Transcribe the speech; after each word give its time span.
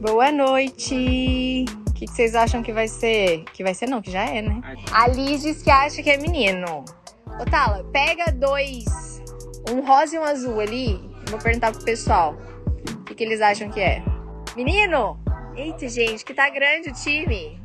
Boa 0.00 0.32
noite. 0.32 1.66
O 1.86 1.92
que, 1.92 2.06
que 2.06 2.10
vocês 2.10 2.34
acham 2.34 2.62
que 2.62 2.72
vai 2.72 2.88
ser? 2.88 3.44
Que 3.52 3.62
vai 3.62 3.74
ser 3.74 3.86
não, 3.86 4.00
que 4.00 4.10
já 4.10 4.24
é, 4.24 4.40
né? 4.40 4.58
A 4.90 5.06
Liz 5.06 5.42
diz 5.42 5.62
que 5.62 5.70
acha 5.70 6.02
que 6.02 6.08
é 6.08 6.16
menino. 6.16 6.86
Ô 7.38 7.44
Tala, 7.44 7.84
pega 7.92 8.32
dois, 8.32 9.22
um 9.70 9.86
rosa 9.86 10.16
e 10.16 10.18
um 10.18 10.24
azul 10.24 10.58
ali. 10.58 10.98
Vou 11.28 11.38
perguntar 11.38 11.72
pro 11.72 11.84
pessoal. 11.84 12.34
O 12.98 13.04
que, 13.04 13.14
que 13.14 13.22
eles 13.22 13.42
acham 13.42 13.68
que 13.68 13.78
é? 13.78 14.02
Menino? 14.56 15.20
Eita, 15.54 15.86
gente, 15.86 16.24
que 16.24 16.32
tá 16.32 16.48
grande 16.48 16.88
o 16.88 16.94
time. 16.94 17.60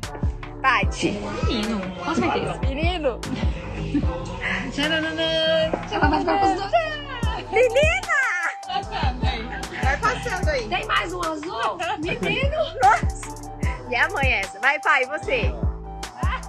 Paty. 0.60 1.12
Menino, 1.48 1.80
com 2.04 2.14
certeza. 2.14 2.60
Menino? 2.68 3.16
Menina! 7.50 8.25
Vai 10.00 10.14
passando 10.14 10.48
aí. 10.48 10.68
Tem 10.68 10.86
mais 10.86 11.12
um 11.12 11.20
azul? 11.20 11.78
Menino. 11.98 12.56
Nossa! 12.82 13.50
E 13.88 13.94
a 13.94 14.08
mãe 14.08 14.32
essa? 14.32 14.58
Vai, 14.60 14.80
pai, 14.80 15.04
e 15.04 15.06
você? 15.06 15.52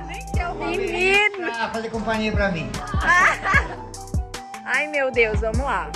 Nem 0.07 0.25
que 0.31 0.39
eu 0.39 0.55
Menino! 0.55 1.51
Ah, 1.51 1.69
fazer 1.71 1.89
companhia 1.89 2.31
pra 2.31 2.49
mim. 2.49 2.69
Ai, 4.65 4.87
meu 4.87 5.11
Deus, 5.11 5.39
vamos 5.39 5.59
lá. 5.59 5.89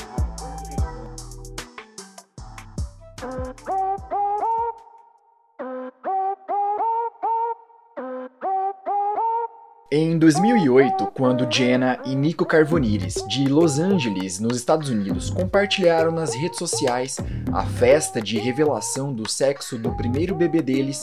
Em 9.94 10.18
2008, 10.18 11.08
quando 11.08 11.46
Jenna 11.54 12.00
e 12.06 12.16
Nico 12.16 12.46
Carvoniris, 12.46 13.26
de 13.28 13.50
Los 13.50 13.78
Angeles, 13.78 14.40
nos 14.40 14.56
Estados 14.56 14.90
Unidos, 14.90 15.30
compartilharam 15.30 16.14
nas 16.14 16.34
redes 16.34 16.60
sociais 16.60 17.18
a 17.52 17.66
festa 17.66 18.22
de 18.22 18.40
revelação 18.40 19.14
do 19.14 19.30
sexo 19.30 19.78
do 19.78 19.92
primeiro 19.98 20.34
bebê 20.34 20.62
deles, 20.62 21.02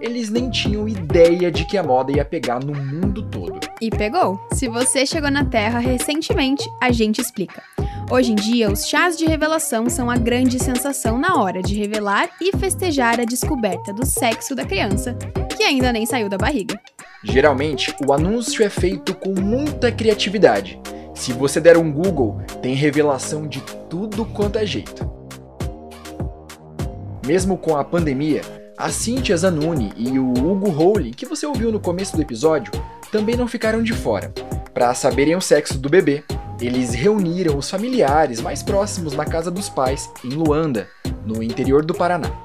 eles 0.00 0.30
nem 0.30 0.50
tinham 0.50 0.88
ideia 0.88 1.48
de 1.48 1.64
que 1.64 1.78
a 1.78 1.82
moda 1.84 2.10
ia 2.10 2.24
pegar 2.24 2.58
no 2.58 2.74
mundo 2.74 3.22
todo. 3.22 3.60
E 3.80 3.88
pegou! 3.88 4.44
Se 4.52 4.66
você 4.66 5.06
chegou 5.06 5.30
na 5.30 5.44
Terra 5.44 5.78
recentemente, 5.78 6.68
a 6.82 6.90
gente 6.90 7.20
explica. 7.20 7.62
Hoje 8.10 8.32
em 8.32 8.34
dia, 8.34 8.68
os 8.68 8.88
chás 8.88 9.16
de 9.16 9.26
revelação 9.26 9.88
são 9.88 10.10
a 10.10 10.16
grande 10.16 10.58
sensação 10.58 11.16
na 11.16 11.40
hora 11.40 11.62
de 11.62 11.78
revelar 11.78 12.28
e 12.40 12.50
festejar 12.56 13.20
a 13.20 13.24
descoberta 13.24 13.92
do 13.92 14.04
sexo 14.04 14.56
da 14.56 14.64
criança, 14.64 15.16
que 15.54 15.62
ainda 15.62 15.92
nem 15.92 16.04
saiu 16.04 16.28
da 16.28 16.36
barriga. 16.36 16.78
Geralmente, 17.22 17.94
o 18.06 18.12
anúncio 18.12 18.64
é 18.64 18.68
feito 18.68 19.14
com 19.14 19.30
muita 19.30 19.90
criatividade. 19.90 20.78
Se 21.14 21.32
você 21.32 21.60
der 21.60 21.78
um 21.78 21.90
Google, 21.90 22.40
tem 22.60 22.74
revelação 22.74 23.46
de 23.46 23.62
tudo 23.88 24.24
quanto 24.26 24.58
é 24.58 24.66
jeito. 24.66 25.10
Mesmo 27.26 27.56
com 27.56 27.76
a 27.76 27.84
pandemia, 27.84 28.42
a 28.76 28.90
Cynthia 28.90 29.36
Zanuni 29.36 29.92
e 29.96 30.18
o 30.18 30.30
Hugo 30.30 30.68
Rowley, 30.68 31.12
que 31.12 31.24
você 31.24 31.46
ouviu 31.46 31.72
no 31.72 31.80
começo 31.80 32.16
do 32.16 32.22
episódio, 32.22 32.72
também 33.10 33.36
não 33.36 33.48
ficaram 33.48 33.82
de 33.82 33.92
fora. 33.92 34.32
Para 34.74 34.92
saberem 34.92 35.36
o 35.36 35.40
sexo 35.40 35.78
do 35.78 35.88
bebê, 35.88 36.24
eles 36.60 36.92
reuniram 36.92 37.56
os 37.56 37.70
familiares 37.70 38.40
mais 38.40 38.62
próximos 38.62 39.14
na 39.14 39.24
casa 39.24 39.50
dos 39.50 39.68
pais, 39.68 40.10
em 40.24 40.30
Luanda, 40.30 40.88
no 41.24 41.42
interior 41.42 41.84
do 41.84 41.94
Paraná. 41.94 42.43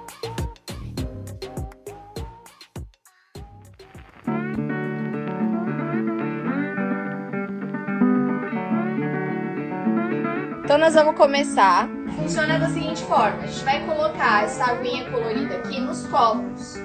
Então 10.70 10.78
nós 10.78 10.94
vamos 10.94 11.16
começar. 11.16 11.90
Funciona 12.16 12.60
da 12.60 12.70
seguinte 12.70 13.04
forma: 13.06 13.42
a 13.42 13.48
gente 13.48 13.66
vai 13.66 13.84
colocar 13.88 14.44
essa 14.44 14.66
aguinha 14.66 15.10
colorida 15.10 15.56
aqui 15.56 15.82
nos 15.82 16.06
copos. 16.06 16.78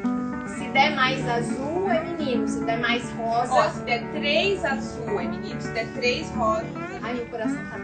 Se 0.46 0.68
der 0.72 0.96
mais 0.96 1.28
azul, 1.28 1.90
é 1.90 2.02
menino. 2.02 2.48
Se 2.48 2.64
der 2.64 2.78
mais 2.78 3.10
rosa. 3.10 3.52
Ó, 3.52 3.68
se 3.68 3.80
der 3.80 4.02
três 4.12 4.64
azul 4.64 5.20
é 5.20 5.24
menino, 5.24 5.60
se 5.60 5.68
der 5.72 5.86
três 5.92 6.30
rosa. 6.30 6.64
Ai, 7.02 7.12
meu 7.12 7.26
coração 7.26 7.58
tá. 7.68 7.76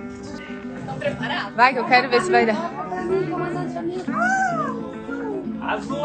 Estão 0.79 0.99
preparados? 0.99 1.55
Vai, 1.55 1.75
que 1.75 1.79
eu 1.81 1.85
quero 1.85 2.09
ver 2.09 2.23
se 2.23 2.31
vai 2.31 2.47
dar. 2.47 2.57
Azul! 5.61 5.99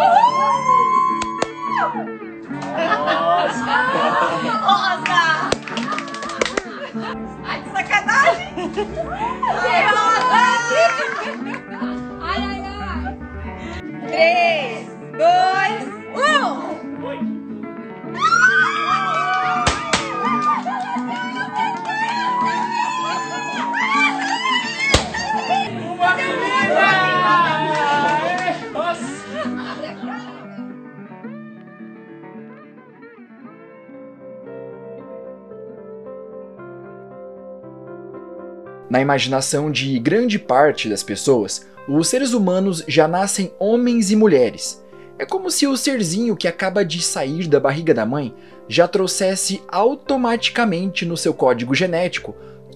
Rosa! 4.62 5.55
Ai, 6.98 7.62
que 7.62 7.70
sacanagem! 7.72 8.72
ai, 12.22 12.42
ai, 12.46 12.66
ai! 12.66 13.18
3, 14.08 14.88
2, 15.18 15.76
1! 16.16 17.45
Na 38.96 39.02
imaginação 39.02 39.70
de 39.70 40.00
grande 40.00 40.40
parte 40.40 40.88
das 40.88 41.04
pessoas, 41.04 41.68
os 41.86 42.08
seres 42.08 42.32
humanos 42.32 42.82
já 42.88 43.10
nascem 43.10 43.52
homens 43.60 44.10
e 44.10 44.16
mulheres. 44.16 44.82
É 45.20 45.26
como 45.26 45.52
se 45.52 45.68
o 45.68 45.76
serzinho 45.76 46.34
que 46.34 46.48
acaba 46.48 46.86
de 46.86 47.02
sair 47.02 47.46
da 47.46 47.60
barriga 47.60 47.94
da 47.94 48.06
mãe 48.06 48.34
já 48.70 48.88
trouxesse 48.88 49.62
automaticamente 49.68 51.06
no 51.06 51.18
seu 51.18 51.34
código 51.34 51.76
genético 51.76 52.34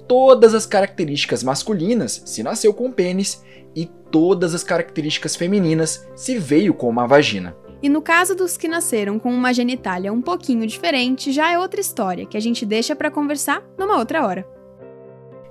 todas 0.10 0.54
as 0.54 0.66
características 0.66 1.42
masculinas, 1.42 2.22
se 2.26 2.44
nasceu 2.44 2.74
com 2.74 2.92
pênis, 2.92 3.42
e 3.74 3.86
todas 4.12 4.54
as 4.54 4.62
características 4.62 5.38
femininas, 5.38 6.06
se 6.18 6.38
veio 6.38 6.74
com 6.74 6.90
uma 6.90 7.08
vagina. 7.08 7.56
E 7.82 7.88
no 7.88 8.02
caso 8.02 8.36
dos 8.36 8.58
que 8.58 8.68
nasceram 8.68 9.18
com 9.18 9.34
uma 9.34 9.54
genitália 9.54 10.12
um 10.12 10.22
pouquinho 10.22 10.68
diferente, 10.68 11.32
já 11.32 11.50
é 11.50 11.58
outra 11.58 11.80
história 11.80 12.26
que 12.26 12.36
a 12.36 12.42
gente 12.42 12.66
deixa 12.66 12.94
pra 12.94 13.10
conversar 13.10 13.64
numa 13.78 13.98
outra 13.98 14.28
hora. 14.28 14.59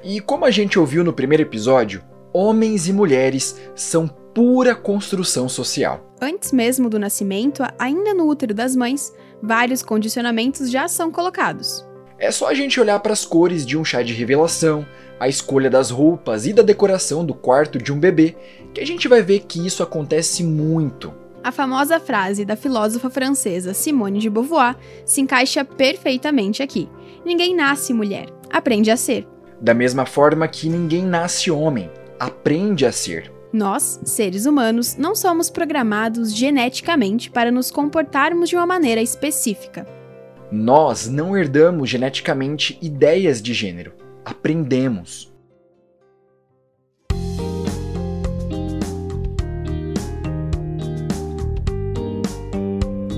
E 0.03 0.21
como 0.21 0.45
a 0.45 0.51
gente 0.51 0.79
ouviu 0.79 1.03
no 1.03 1.13
primeiro 1.13 1.43
episódio, 1.43 2.03
homens 2.33 2.87
e 2.89 2.93
mulheres 2.93 3.61
são 3.75 4.07
pura 4.07 4.75
construção 4.75 5.49
social. 5.49 6.15
Antes 6.21 6.53
mesmo 6.53 6.89
do 6.89 6.99
nascimento, 6.99 7.63
ainda 7.79 8.15
no 8.15 8.29
útero 8.29 8.55
das 8.55 8.77
mães, 8.77 9.13
vários 9.43 9.83
condicionamentos 9.83 10.71
já 10.71 10.87
são 10.87 11.11
colocados. 11.11 11.85
É 12.19 12.31
só 12.31 12.49
a 12.49 12.55
gente 12.55 12.81
olhar 12.81 12.99
para 13.01 13.13
as 13.13 13.25
cores 13.25 13.65
de 13.65 13.77
um 13.77 13.85
chá 13.85 14.03
de 14.03 14.13
revelação, 14.13 14.87
a 15.19 15.29
escolha 15.29 15.71
das 15.71 15.91
roupas 15.91 16.47
e 16.47 16.53
da 16.53 16.63
decoração 16.63 17.25
do 17.25 17.35
quarto 17.35 17.79
de 17.79 17.93
um 17.93 17.99
bebê, 17.99 18.37
que 18.73 18.81
a 18.81 18.87
gente 18.87 19.09
vai 19.09 19.23
ver 19.23 19.41
que 19.41 19.65
isso 19.65 19.83
acontece 19.83 20.43
muito. 20.45 21.13
A 21.43 21.53
famosa 21.53 21.99
frase 22.01 22.45
da 22.45 22.57
filósofa 22.57 23.09
francesa 23.09 23.73
Simone 23.73 24.19
de 24.19 24.29
Beauvoir 24.29 24.77
se 25.05 25.21
encaixa 25.21 25.65
perfeitamente 25.65 26.63
aqui. 26.63 26.89
Ninguém 27.25 27.55
nasce 27.55 27.93
mulher, 27.93 28.27
aprende 28.51 28.91
a 28.91 28.97
ser. 28.97 29.27
Da 29.61 29.75
mesma 29.75 30.07
forma 30.07 30.47
que 30.47 30.69
ninguém 30.69 31.05
nasce 31.05 31.51
homem, 31.51 31.91
aprende 32.19 32.87
a 32.87 32.93
ser. 32.93 33.33
Nós, 33.53 33.99
seres 34.05 34.47
humanos, 34.47 34.97
não 34.97 35.15
somos 35.15 35.51
programados 35.51 36.35
geneticamente 36.35 37.31
para 37.31 37.51
nos 37.51 37.71
comportarmos 37.71 38.49
de 38.49 38.57
uma 38.57 38.67
maneira 38.67 39.01
específica. 39.01 39.87
Nós 40.53 41.09
não 41.09 41.37
herdamos 41.37 41.91
geneticamente 41.91 42.79
ideias 42.81 43.43
de 43.43 43.53
gênero, 43.53 43.93
aprendemos. 44.25 45.33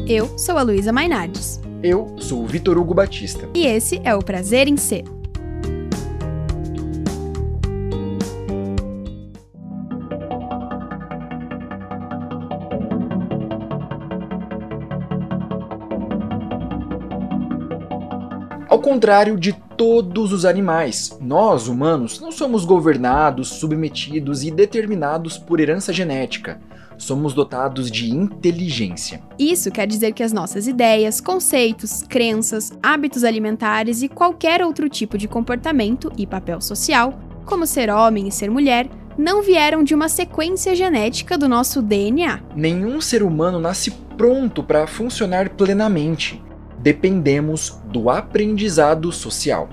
Eu 0.08 0.36
sou 0.36 0.58
a 0.58 0.62
Luísa 0.62 0.92
Mainardes 0.92 1.60
Eu 1.82 2.16
sou 2.18 2.42
o 2.42 2.46
Vitor 2.46 2.76
Hugo 2.76 2.94
Batista. 2.94 3.48
e 3.54 3.66
esse 3.66 4.00
é 4.04 4.14
o 4.14 4.18
Prazer 4.20 4.66
em 4.66 4.76
Ser. 4.76 5.04
Contrário 19.00 19.38
de 19.38 19.54
todos 19.78 20.30
os 20.30 20.44
animais, 20.44 21.16
nós, 21.22 21.68
humanos, 21.68 22.20
não 22.20 22.30
somos 22.30 22.66
governados, 22.66 23.48
submetidos 23.48 24.44
e 24.44 24.50
determinados 24.50 25.38
por 25.38 25.58
herança 25.58 25.90
genética. 25.90 26.60
Somos 26.98 27.32
dotados 27.32 27.90
de 27.90 28.10
inteligência. 28.10 29.22
Isso 29.38 29.70
quer 29.70 29.86
dizer 29.86 30.12
que 30.12 30.22
as 30.22 30.34
nossas 30.34 30.66
ideias, 30.66 31.18
conceitos, 31.18 32.02
crenças, 32.02 32.74
hábitos 32.82 33.24
alimentares 33.24 34.02
e 34.02 34.08
qualquer 34.10 34.62
outro 34.62 34.86
tipo 34.86 35.16
de 35.16 35.26
comportamento 35.26 36.12
e 36.18 36.26
papel 36.26 36.60
social, 36.60 37.18
como 37.46 37.66
ser 37.66 37.88
homem 37.88 38.28
e 38.28 38.32
ser 38.32 38.50
mulher, 38.50 38.86
não 39.16 39.40
vieram 39.40 39.82
de 39.82 39.94
uma 39.94 40.10
sequência 40.10 40.74
genética 40.74 41.38
do 41.38 41.48
nosso 41.48 41.80
DNA. 41.80 42.42
Nenhum 42.54 43.00
ser 43.00 43.22
humano 43.22 43.58
nasce 43.58 43.92
pronto 44.18 44.62
para 44.62 44.86
funcionar 44.86 45.48
plenamente. 45.48 46.38
Dependemos 46.82 47.78
do 47.84 48.08
aprendizado 48.08 49.12
social. 49.12 49.68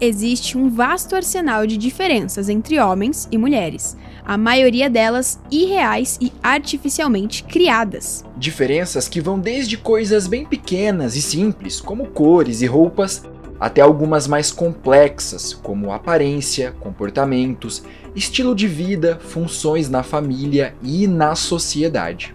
Existe 0.00 0.58
um 0.58 0.68
vasto 0.68 1.14
arsenal 1.14 1.64
de 1.64 1.76
diferenças 1.76 2.48
entre 2.48 2.80
homens 2.80 3.28
e 3.30 3.38
mulheres, 3.38 3.96
a 4.24 4.36
maioria 4.36 4.90
delas 4.90 5.38
irreais 5.48 6.18
e 6.20 6.32
artificialmente 6.42 7.44
criadas. 7.44 8.24
Diferenças 8.36 9.06
que 9.06 9.20
vão 9.20 9.38
desde 9.38 9.78
coisas 9.78 10.26
bem 10.26 10.44
pequenas 10.44 11.14
e 11.14 11.22
simples, 11.22 11.80
como 11.80 12.08
cores 12.08 12.60
e 12.60 12.66
roupas, 12.66 13.22
até 13.60 13.80
algumas 13.80 14.26
mais 14.26 14.50
complexas, 14.50 15.54
como 15.54 15.92
aparência, 15.92 16.72
comportamentos, 16.80 17.84
estilo 18.14 18.56
de 18.56 18.66
vida, 18.66 19.20
funções 19.22 19.88
na 19.88 20.02
família 20.02 20.74
e 20.82 21.06
na 21.06 21.36
sociedade. 21.36 22.33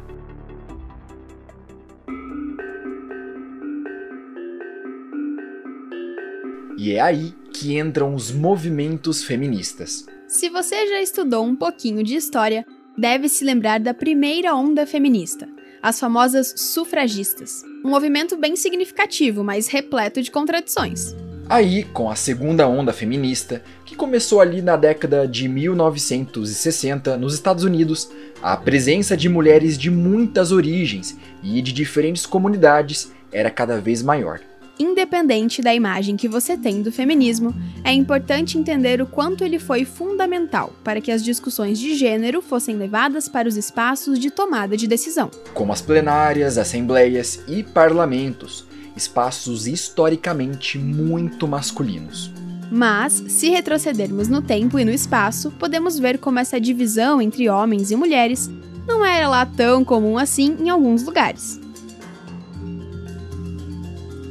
E 6.82 6.94
é 6.94 7.02
aí 7.02 7.34
que 7.52 7.78
entram 7.78 8.16
os 8.16 8.32
movimentos 8.32 9.22
feministas. 9.22 10.06
Se 10.30 10.48
você 10.48 10.88
já 10.88 11.02
estudou 11.02 11.44
um 11.44 11.54
pouquinho 11.54 12.02
de 12.02 12.16
história, 12.16 12.66
deve 12.98 13.28
se 13.28 13.44
lembrar 13.44 13.82
da 13.82 13.94
primeira 13.94 14.56
onda 14.56 14.88
feminista, 14.88 15.46
as 15.84 16.00
famosas 16.00 16.54
sufragistas. 16.56 17.64
Um 17.84 17.90
movimento 17.90 18.38
bem 18.38 18.56
significativo, 18.56 19.44
mas 19.44 19.68
repleto 19.68 20.22
de 20.22 20.32
contradições. 20.32 21.14
Aí, 21.50 21.84
com 21.84 22.10
a 22.10 22.16
segunda 22.16 22.66
onda 22.66 22.94
feminista, 22.94 23.62
que 23.84 23.94
começou 23.94 24.40
ali 24.40 24.62
na 24.62 24.78
década 24.78 25.28
de 25.28 25.50
1960 25.50 27.18
nos 27.18 27.34
Estados 27.34 27.66
Unidos, 27.66 28.10
a 28.42 28.56
presença 28.56 29.18
de 29.18 29.28
mulheres 29.28 29.78
de 29.78 29.92
muitas 29.92 30.54
origens 30.54 31.18
e 31.44 31.62
de 31.62 31.74
diferentes 31.74 32.26
comunidades 32.26 33.12
era 33.34 33.52
cada 33.52 33.82
vez 33.82 34.02
maior. 34.02 34.40
Independente 34.82 35.62
da 35.62 35.76
imagem 35.76 36.16
que 36.16 36.30
você 36.30 36.56
tem 36.56 36.82
do 36.82 36.90
feminismo, 36.90 37.54
é 37.84 37.92
importante 37.92 38.58
entender 38.58 39.02
o 39.02 39.06
quanto 39.06 39.44
ele 39.44 39.60
foi 39.60 39.84
fundamental 39.84 40.72
para 40.86 41.02
que 41.02 41.12
as 41.12 41.22
discussões 41.22 41.78
de 41.78 41.96
gênero 41.96 42.42
fossem 42.42 42.78
levadas 42.78 43.28
para 43.28 43.50
os 43.50 43.58
espaços 43.58 44.18
de 44.18 44.32
tomada 44.32 44.78
de 44.78 44.88
decisão, 44.88 45.30
como 45.54 45.74
as 45.74 45.82
plenárias, 45.82 46.58
assembleias 46.58 47.44
e 47.46 47.62
parlamentos, 47.62 48.66
espaços 48.96 49.68
historicamente 49.68 50.78
muito 50.78 51.46
masculinos. 51.46 52.32
Mas, 52.72 53.22
se 53.28 53.50
retrocedermos 53.50 54.30
no 54.30 54.42
tempo 54.42 54.80
e 54.80 54.86
no 54.86 54.92
espaço, 54.92 55.52
podemos 55.60 56.00
ver 56.00 56.20
como 56.20 56.40
essa 56.40 56.58
divisão 56.58 57.22
entre 57.22 57.50
homens 57.50 57.92
e 57.92 57.98
mulheres 57.98 58.50
não 58.88 59.04
era 59.04 59.28
lá 59.28 59.46
tão 59.46 59.84
comum 59.84 60.18
assim 60.18 60.56
em 60.58 60.70
alguns 60.70 61.04
lugares. 61.04 61.60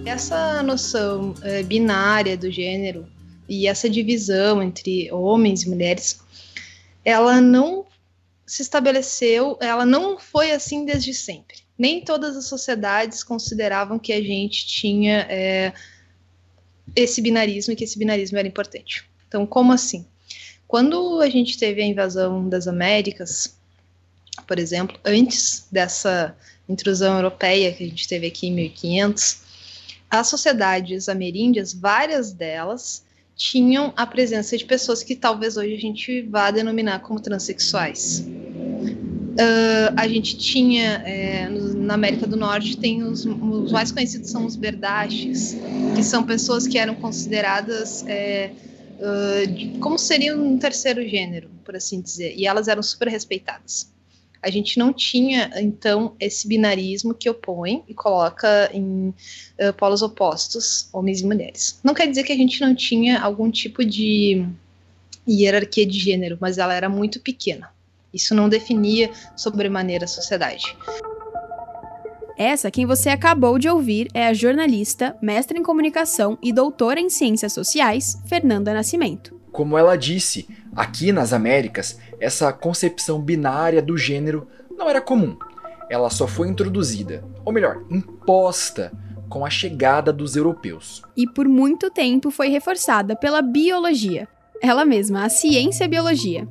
Essa 0.09 0.63
noção 0.63 1.35
é, 1.43 1.63
binária 1.63 2.35
do 2.35 2.51
gênero 2.51 3.07
e 3.47 3.67
essa 3.67 3.91
divisão 3.91 4.63
entre 4.63 5.13
homens 5.13 5.65
e 5.65 5.69
mulheres, 5.69 6.21
ela 7.05 7.43
não 7.43 7.85
se 8.47 8.63
estabeleceu, 8.63 9.59
ela 9.61 9.85
não 9.85 10.19
foi 10.19 10.53
assim 10.53 10.87
desde 10.87 11.13
sempre. 11.13 11.59
Nem 11.79 12.01
todas 12.01 12.39
as 12.39 12.47
sociedades 12.47 13.23
consideravam 13.23 13.99
que 13.99 14.15
a 14.15 14.23
gente 14.23 14.67
tinha 14.67 15.27
é, 15.29 15.75
esse 16.97 17.21
binarismo 17.21 17.75
e 17.75 17.77
que 17.77 17.85
esse 17.85 17.99
binarismo 17.99 18.39
era 18.39 18.49
importante. 18.49 19.05
Então, 19.29 19.47
como 19.47 19.75
assim? 19.75 20.07
Quando 20.67 21.21
a 21.21 21.29
gente 21.29 21.59
teve 21.59 21.83
a 21.83 21.87
invasão 21.87 22.49
das 22.49 22.67
Américas, 22.67 23.59
por 24.47 24.59
exemplo, 24.59 24.99
antes 25.05 25.69
dessa 25.71 26.35
intrusão 26.67 27.17
europeia 27.17 27.75
que 27.75 27.85
a 27.85 27.87
gente 27.87 28.09
teve 28.09 28.27
aqui 28.27 28.47
em 28.47 28.55
1500, 28.55 29.48
as 30.11 30.29
sociedades 30.29 31.09
ameríndias, 31.09 31.73
várias 31.73 32.33
delas, 32.33 33.05
tinham 33.37 33.93
a 33.97 34.07
presença 34.07 34.57
de 34.57 34.65
pessoas 34.65 35.03
que 35.03 35.15
talvez 35.15 35.57
hoje 35.57 35.75
a 35.75 35.79
gente 35.79 36.23
vá 36.23 36.51
denominar 36.51 37.01
como 37.01 37.21
transexuais. 37.21 38.21
Uh, 38.21 39.95
a 39.97 40.09
gente 40.09 40.37
tinha 40.37 41.03
é, 41.07 41.49
na 41.49 41.95
América 41.95 42.27
do 42.27 42.37
Norte 42.37 42.77
tem 42.77 43.05
os, 43.05 43.25
os, 43.25 43.71
mais 43.71 43.93
conhecidos 43.93 44.31
são 44.31 44.45
os 44.45 44.57
berdaches, 44.57 45.57
que 45.95 46.03
são 46.03 46.25
pessoas 46.25 46.67
que 46.67 46.77
eram 46.77 46.97
consideradas 46.97 48.05
é, 48.09 48.51
uh, 48.99 49.79
como 49.79 49.97
seria 49.97 50.37
um 50.37 50.59
terceiro 50.59 51.07
gênero, 51.09 51.49
por 51.65 51.77
assim 51.77 52.01
dizer, 52.01 52.35
e 52.37 52.47
elas 52.47 52.67
eram 52.67 52.83
super 52.83 53.07
respeitadas 53.07 53.97
a 54.43 54.51
gente 54.51 54.79
não 54.79 54.93
tinha, 54.93 55.51
então, 55.57 56.15
esse 56.21 56.47
binarismo 56.47 57.13
que 57.13 57.29
opõe 57.29 57.83
e 57.89 57.95
coloca 57.95 58.71
em 58.73 59.09
uh, 59.09 59.73
polos 59.77 60.03
opostos, 60.03 60.89
homens 60.93 61.21
e 61.21 61.27
mulheres. 61.27 61.81
Não 61.83 61.95
quer 61.95 62.07
dizer 62.07 62.23
que 62.23 62.33
a 62.33 62.37
gente 62.37 62.61
não 62.61 62.75
tinha 62.75 63.21
algum 63.21 63.51
tipo 63.51 63.85
de 63.85 64.47
hierarquia 65.29 65.85
de 65.85 65.99
gênero, 65.99 66.39
mas 66.41 66.59
ela 66.59 66.75
era 66.75 66.89
muito 66.89 67.21
pequena. 67.21 67.71
Isso 68.13 68.35
não 68.35 68.49
definia 68.49 69.11
sobremaneira 69.37 70.05
a 70.05 70.09
sociedade. 70.09 70.65
Essa 72.39 72.71
quem 72.71 72.87
você 72.87 73.09
acabou 73.09 73.59
de 73.59 73.69
ouvir 73.69 74.09
é 74.15 74.29
a 74.29 74.33
jornalista, 74.33 75.17
mestra 75.21 75.59
em 75.59 75.63
comunicação 75.63 76.39
e 76.41 76.53
doutora 76.53 77.01
em 77.01 77.11
ciências 77.11 77.53
sociais, 77.53 78.23
Fernanda 78.27 78.73
Nascimento. 78.73 79.39
Como 79.51 79.77
ela 79.77 79.97
disse, 79.97 80.49
aqui 80.79 81.11
nas 81.11 81.33
Américas, 81.33 81.99
essa 82.21 82.53
concepção 82.53 83.21
binária 83.21 83.83
do 83.83 83.99
gênero 83.99 84.47
não 84.71 84.89
era 84.89 85.01
comum. 85.01 85.37
Ela 85.91 86.09
só 86.09 86.29
foi 86.29 86.49
introduzida, 86.49 87.25
ou 87.45 87.53
melhor, 87.53 87.85
imposta 87.91 88.93
com 89.29 89.45
a 89.45 89.51
chegada 89.51 90.13
dos 90.13 90.37
europeus. 90.37 91.03
E 91.17 91.27
por 91.27 91.49
muito 91.49 91.91
tempo 91.91 92.31
foi 92.31 92.49
reforçada 92.49 93.17
pela 93.17 93.43
biologia, 93.43 94.29
ela 94.63 94.85
mesma, 94.85 95.25
a 95.25 95.29
ciência 95.29 95.89
biologia. 95.89 96.47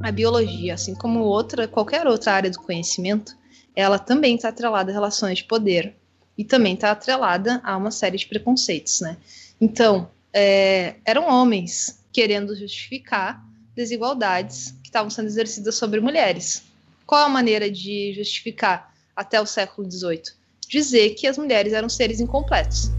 A 0.00 0.12
biologia, 0.12 0.74
assim 0.74 0.94
como 0.94 1.18
outra, 1.18 1.66
qualquer 1.66 2.06
outra 2.06 2.32
área 2.32 2.50
do 2.50 2.60
conhecimento, 2.60 3.36
ela 3.74 3.98
também 3.98 4.36
está 4.36 4.50
atrelada 4.50 4.92
a 4.92 4.94
relações 4.94 5.38
de 5.38 5.44
poder 5.44 5.96
e 6.36 6.44
também 6.44 6.74
está 6.74 6.92
atrelada 6.92 7.60
a 7.64 7.76
uma 7.76 7.90
série 7.90 8.16
de 8.16 8.28
preconceitos, 8.28 9.00
né? 9.00 9.16
Então, 9.60 10.08
é, 10.32 10.94
eram 11.04 11.26
homens 11.26 11.97
querendo 12.12 12.56
justificar 12.56 13.42
desigualdades 13.74 14.74
que 14.82 14.88
estavam 14.88 15.10
sendo 15.10 15.26
exercidas 15.26 15.74
sobre 15.76 16.00
mulheres. 16.00 16.64
Qual 17.06 17.24
a 17.24 17.28
maneira 17.28 17.70
de 17.70 18.12
justificar 18.14 18.92
até 19.14 19.40
o 19.40 19.46
século 19.46 19.90
XVIII? 19.90 20.22
Dizer 20.68 21.10
que 21.10 21.26
as 21.26 21.38
mulheres 21.38 21.72
eram 21.72 21.88
seres 21.88 22.20
incompletos. 22.20 22.90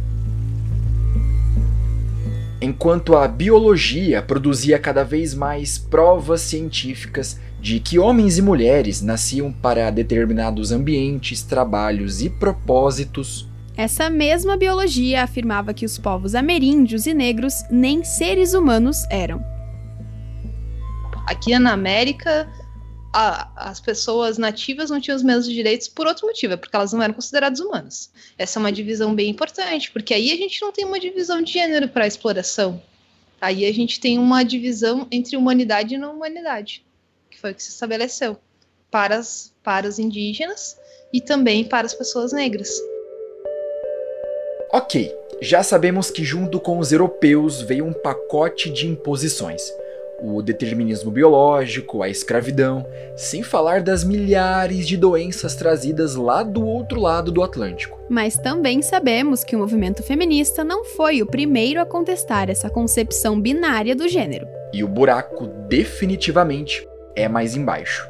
Enquanto 2.61 3.15
a 3.15 3.27
biologia 3.27 4.21
produzia 4.21 4.77
cada 4.77 5.03
vez 5.03 5.33
mais 5.33 5.77
provas 5.77 6.41
científicas 6.41 7.39
de 7.61 7.79
que 7.79 7.99
homens 7.99 8.37
e 8.37 8.41
mulheres 8.41 9.01
nasciam 9.01 9.51
para 9.51 9.89
determinados 9.89 10.71
ambientes, 10.71 11.41
trabalhos 11.41 12.21
e 12.21 12.29
propósitos, 12.29 13.48
essa 13.79 14.09
mesma 14.09 14.57
biologia 14.57 15.23
afirmava 15.23 15.73
que 15.73 15.85
os 15.85 15.97
povos 15.97 16.35
ameríndios 16.35 17.07
e 17.07 17.13
negros 17.13 17.63
nem 17.71 18.03
seres 18.03 18.53
humanos 18.53 19.05
eram. 19.09 19.41
Aqui 21.25 21.57
na 21.57 21.71
América, 21.71 22.45
a, 23.13 23.69
as 23.69 23.79
pessoas 23.79 24.37
nativas 24.37 24.89
não 24.89 24.99
tinham 24.99 25.15
os 25.15 25.23
mesmos 25.23 25.45
direitos 25.45 25.87
por 25.87 26.07
outro 26.07 26.27
motivo, 26.27 26.55
é 26.55 26.57
porque 26.57 26.75
elas 26.75 26.91
não 26.91 27.01
eram 27.01 27.13
consideradas 27.13 27.61
humanas. 27.61 28.11
Essa 28.37 28.59
é 28.59 28.61
uma 28.61 28.71
divisão 28.73 29.15
bem 29.15 29.29
importante, 29.29 29.89
porque 29.91 30.13
aí 30.13 30.29
a 30.33 30.35
gente 30.35 30.61
não 30.61 30.73
tem 30.73 30.83
uma 30.83 30.99
divisão 30.99 31.41
de 31.41 31.53
gênero 31.53 31.87
para 31.87 32.05
exploração. 32.05 32.81
Aí 33.39 33.65
a 33.65 33.73
gente 33.73 34.01
tem 34.01 34.19
uma 34.19 34.43
divisão 34.43 35.07
entre 35.09 35.37
humanidade 35.37 35.95
e 35.95 35.97
não 35.97 36.17
humanidade, 36.17 36.83
que 37.31 37.39
foi 37.39 37.53
o 37.53 37.55
que 37.55 37.63
se 37.63 37.69
estabeleceu 37.69 38.37
para, 38.91 39.15
as, 39.15 39.53
para 39.63 39.87
os 39.87 39.99
indígenas 39.99 40.77
e 41.13 41.21
também 41.21 41.63
para 41.63 41.85
as 41.85 41.93
pessoas 41.93 42.33
negras. 42.33 42.77
Ok, 44.71 45.11
já 45.41 45.63
sabemos 45.63 46.11
que 46.11 46.23
junto 46.23 46.59
com 46.59 46.77
os 46.77 46.91
europeus 46.91 47.59
veio 47.59 47.85
um 47.85 47.93
pacote 47.93 48.69
de 48.69 48.87
imposições. 48.87 49.73
O 50.21 50.43
determinismo 50.43 51.09
biológico, 51.09 52.03
a 52.03 52.09
escravidão, 52.09 52.85
sem 53.15 53.41
falar 53.41 53.81
das 53.81 54.03
milhares 54.03 54.87
de 54.87 54.95
doenças 54.95 55.55
trazidas 55.55 56.15
lá 56.15 56.43
do 56.43 56.63
outro 56.63 56.99
lado 56.99 57.31
do 57.31 57.41
Atlântico. 57.41 57.99
Mas 58.09 58.37
também 58.37 58.81
sabemos 58.81 59.43
que 59.43 59.55
o 59.55 59.59
movimento 59.59 60.03
feminista 60.03 60.63
não 60.63 60.83
foi 60.83 61.21
o 61.21 61.25
primeiro 61.25 61.81
a 61.81 61.85
contestar 61.85 62.49
essa 62.49 62.69
concepção 62.69 63.39
binária 63.39 63.95
do 63.95 64.07
gênero. 64.07 64.45
E 64.73 64.83
o 64.83 64.87
buraco 64.87 65.47
definitivamente 65.67 66.87
é 67.15 67.27
mais 67.27 67.55
embaixo. 67.55 68.08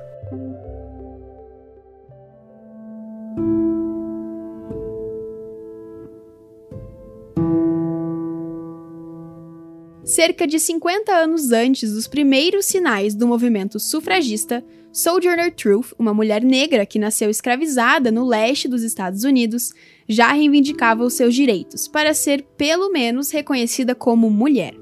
Cerca 10.09 10.47
de 10.47 10.59
50 10.59 11.11
anos 11.11 11.51
antes 11.51 11.93
dos 11.93 12.07
primeiros 12.07 12.65
sinais 12.65 13.13
do 13.13 13.27
movimento 13.27 13.79
sufragista, 13.79 14.65
Sojourner 14.91 15.53
Truth, 15.53 15.93
uma 15.99 16.15
mulher 16.15 16.41
negra 16.43 16.83
que 16.83 16.97
nasceu 16.97 17.29
escravizada 17.29 18.11
no 18.11 18.25
leste 18.25 18.67
dos 18.67 18.81
Estados 18.81 19.23
Unidos, 19.23 19.71
já 20.07 20.33
reivindicava 20.33 21.03
os 21.03 21.13
seus 21.13 21.35
direitos 21.35 21.87
para 21.87 22.15
ser, 22.15 22.41
pelo 22.57 22.91
menos, 22.91 23.29
reconhecida 23.29 23.93
como 23.93 24.31
mulher. 24.31 24.73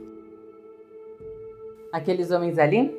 Aqueles 1.92 2.32
homens 2.32 2.58
ali 2.58 2.90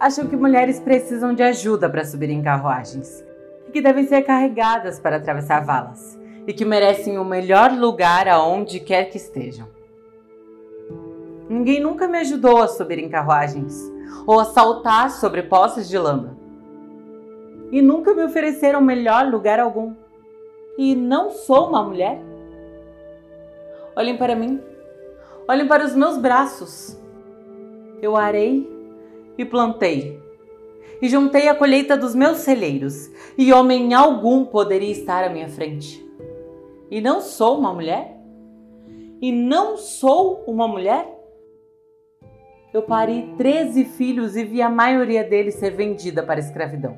acham 0.00 0.28
que 0.28 0.36
mulheres 0.36 0.80
precisam 0.80 1.34
de 1.34 1.42
ajuda 1.42 1.90
para 1.90 2.06
subir 2.06 2.30
em 2.30 2.42
carruagens 2.42 3.22
e 3.68 3.70
que 3.70 3.82
devem 3.82 4.06
ser 4.06 4.22
carregadas 4.22 4.98
para 4.98 5.16
atravessar 5.16 5.62
valas 5.62 6.18
e 6.46 6.54
que 6.54 6.64
merecem 6.64 7.18
o 7.18 7.24
melhor 7.24 7.70
lugar 7.70 8.26
aonde 8.28 8.80
quer 8.80 9.10
que 9.10 9.18
estejam. 9.18 9.79
Ninguém 11.50 11.80
nunca 11.80 12.06
me 12.06 12.16
ajudou 12.18 12.62
a 12.62 12.68
subir 12.68 13.00
em 13.00 13.08
carruagens 13.08 13.74
ou 14.24 14.38
a 14.38 14.44
saltar 14.44 15.10
sobre 15.10 15.42
poças 15.42 15.88
de 15.88 15.98
lama. 15.98 16.38
E 17.72 17.82
nunca 17.82 18.14
me 18.14 18.22
ofereceram 18.22 18.80
melhor 18.80 19.26
lugar 19.26 19.58
algum. 19.58 19.92
E 20.78 20.94
não 20.94 21.30
sou 21.30 21.68
uma 21.68 21.82
mulher? 21.82 22.22
Olhem 23.96 24.16
para 24.16 24.36
mim. 24.36 24.60
Olhem 25.48 25.66
para 25.66 25.84
os 25.84 25.92
meus 25.92 26.16
braços. 26.16 26.96
Eu 28.00 28.16
arei 28.16 28.70
e 29.36 29.44
plantei. 29.44 30.22
E 31.02 31.08
juntei 31.08 31.48
a 31.48 31.54
colheita 31.56 31.96
dos 31.96 32.14
meus 32.14 32.38
celeiros, 32.38 33.10
e 33.36 33.52
homem 33.52 33.92
algum 33.92 34.44
poderia 34.44 34.92
estar 34.92 35.24
à 35.24 35.30
minha 35.30 35.48
frente. 35.48 36.06
E 36.88 37.00
não 37.00 37.20
sou 37.20 37.58
uma 37.58 37.72
mulher? 37.72 38.16
E 39.20 39.32
não 39.32 39.76
sou 39.76 40.44
uma 40.46 40.68
mulher? 40.68 41.19
Eu 42.72 42.82
pari 42.82 43.34
13 43.36 43.84
filhos 43.84 44.36
e 44.36 44.44
vi 44.44 44.62
a 44.62 44.68
maioria 44.68 45.24
deles 45.24 45.54
ser 45.54 45.70
vendida 45.70 46.22
para 46.22 46.36
a 46.36 46.44
escravidão. 46.44 46.96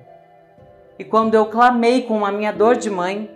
E 0.99 1.05
quando 1.05 1.35
eu 1.35 1.47
clamei 1.47 2.03
com 2.03 2.25
a 2.25 2.31
minha 2.31 2.53
dor 2.53 2.77
de 2.77 2.91
mãe, 2.91 3.31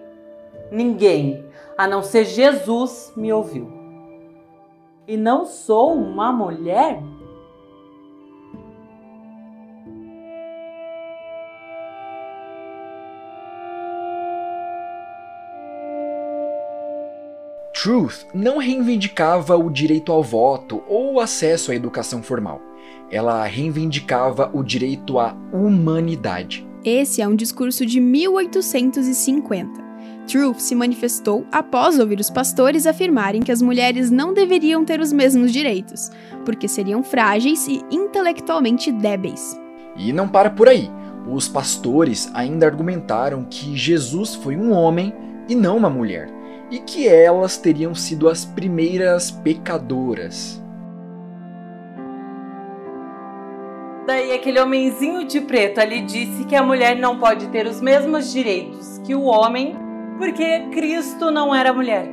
ninguém, 0.70 1.44
a 1.78 1.86
não 1.86 2.02
ser 2.02 2.24
Jesus, 2.24 3.12
me 3.16 3.32
ouviu. 3.32 3.72
E 5.08 5.16
não 5.16 5.46
sou 5.46 5.94
uma 5.94 6.30
mulher? 6.30 7.00
Truth 17.86 18.26
não 18.34 18.58
reivindicava 18.58 19.56
o 19.56 19.70
direito 19.70 20.10
ao 20.10 20.20
voto 20.20 20.82
ou 20.88 21.14
o 21.14 21.20
acesso 21.20 21.70
à 21.70 21.74
educação 21.76 22.20
formal. 22.20 22.60
Ela 23.12 23.44
reivindicava 23.44 24.50
o 24.52 24.64
direito 24.64 25.20
à 25.20 25.36
humanidade. 25.52 26.66
Esse 26.84 27.22
é 27.22 27.28
um 27.28 27.36
discurso 27.36 27.86
de 27.86 28.00
1850. 28.00 29.70
Truth 30.26 30.58
se 30.58 30.74
manifestou 30.74 31.46
após 31.52 31.96
ouvir 32.00 32.18
os 32.18 32.28
pastores 32.28 32.88
afirmarem 32.88 33.40
que 33.40 33.52
as 33.52 33.62
mulheres 33.62 34.10
não 34.10 34.34
deveriam 34.34 34.84
ter 34.84 34.98
os 34.98 35.12
mesmos 35.12 35.52
direitos, 35.52 36.10
porque 36.44 36.66
seriam 36.66 37.04
frágeis 37.04 37.68
e 37.68 37.84
intelectualmente 37.88 38.90
débeis. 38.90 39.56
E 39.96 40.12
não 40.12 40.26
para 40.26 40.50
por 40.50 40.68
aí. 40.68 40.90
Os 41.24 41.46
pastores 41.46 42.28
ainda 42.34 42.66
argumentaram 42.66 43.44
que 43.44 43.76
Jesus 43.76 44.34
foi 44.34 44.56
um 44.56 44.72
homem 44.72 45.14
e 45.48 45.54
não 45.54 45.76
uma 45.76 45.88
mulher 45.88 46.34
e 46.70 46.78
que 46.78 47.08
elas 47.08 47.56
teriam 47.56 47.94
sido 47.94 48.28
as 48.28 48.44
primeiras 48.44 49.30
pecadoras. 49.30 50.62
Daí 54.06 54.32
aquele 54.32 54.60
homenzinho 54.60 55.24
de 55.24 55.40
preto 55.40 55.80
ali 55.80 56.02
disse 56.02 56.44
que 56.44 56.54
a 56.54 56.62
mulher 56.62 56.96
não 56.96 57.18
pode 57.18 57.48
ter 57.48 57.66
os 57.66 57.80
mesmos 57.80 58.32
direitos 58.32 58.98
que 59.04 59.14
o 59.14 59.22
homem, 59.22 59.76
porque 60.16 60.60
Cristo 60.72 61.30
não 61.30 61.54
era 61.54 61.72
mulher. 61.72 62.08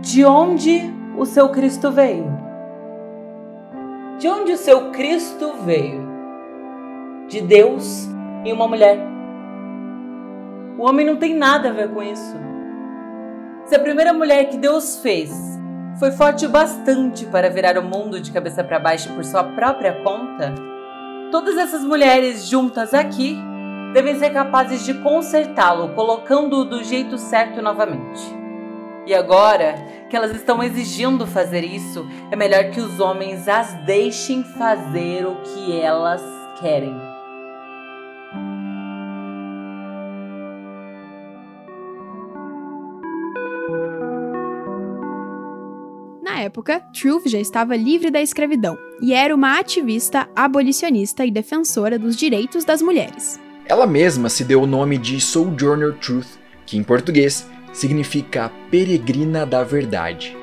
De 0.00 0.24
onde 0.24 0.80
o 1.16 1.26
seu 1.26 1.50
Cristo 1.50 1.90
veio? 1.90 2.26
De 4.18 4.28
onde 4.28 4.52
o 4.52 4.56
seu 4.56 4.90
Cristo 4.90 5.52
veio? 5.64 6.08
De 7.28 7.42
Deus 7.42 8.08
e 8.44 8.52
uma 8.52 8.66
mulher. 8.66 8.98
O 10.78 10.88
homem 10.88 11.04
não 11.04 11.16
tem 11.16 11.34
nada 11.34 11.68
a 11.68 11.72
ver 11.72 11.90
com 11.90 12.02
isso. 12.02 12.47
Se 13.68 13.74
a 13.74 13.78
primeira 13.78 14.14
mulher 14.14 14.46
que 14.48 14.56
Deus 14.56 14.96
fez 14.96 15.30
foi 15.98 16.10
forte 16.10 16.46
o 16.46 16.48
bastante 16.48 17.26
para 17.26 17.50
virar 17.50 17.76
o 17.76 17.82
mundo 17.82 18.18
de 18.18 18.32
cabeça 18.32 18.64
para 18.64 18.78
baixo 18.78 19.12
por 19.12 19.22
sua 19.22 19.44
própria 19.44 20.02
conta, 20.02 20.54
todas 21.30 21.58
essas 21.58 21.84
mulheres 21.84 22.48
juntas 22.48 22.94
aqui 22.94 23.36
devem 23.92 24.18
ser 24.18 24.30
capazes 24.30 24.86
de 24.86 24.94
consertá-lo, 24.94 25.90
colocando-o 25.94 26.64
do 26.64 26.82
jeito 26.82 27.18
certo 27.18 27.60
novamente. 27.60 28.22
E 29.06 29.14
agora 29.14 29.74
que 30.08 30.16
elas 30.16 30.34
estão 30.34 30.62
exigindo 30.62 31.26
fazer 31.26 31.62
isso, 31.62 32.08
é 32.30 32.36
melhor 32.36 32.70
que 32.70 32.80
os 32.80 32.98
homens 33.00 33.46
as 33.48 33.74
deixem 33.84 34.44
fazer 34.44 35.26
o 35.26 35.42
que 35.42 35.78
elas 35.78 36.22
querem. 36.58 37.07
Época, 46.48 46.80
Truth 46.92 47.28
já 47.28 47.38
estava 47.38 47.76
livre 47.76 48.10
da 48.10 48.20
escravidão 48.20 48.76
e 49.00 49.12
era 49.12 49.34
uma 49.34 49.58
ativista 49.58 50.28
abolicionista 50.34 51.24
e 51.24 51.30
defensora 51.30 51.98
dos 51.98 52.16
direitos 52.16 52.64
das 52.64 52.82
mulheres. 52.82 53.38
Ela 53.66 53.86
mesma 53.86 54.30
se 54.30 54.44
deu 54.44 54.62
o 54.62 54.66
nome 54.66 54.96
de 54.96 55.20
Sojourner 55.20 55.94
Truth, 55.98 56.38
que 56.64 56.76
em 56.76 56.82
português 56.82 57.46
significa 57.72 58.50
peregrina 58.70 59.44
da 59.44 59.62
verdade. 59.62 60.36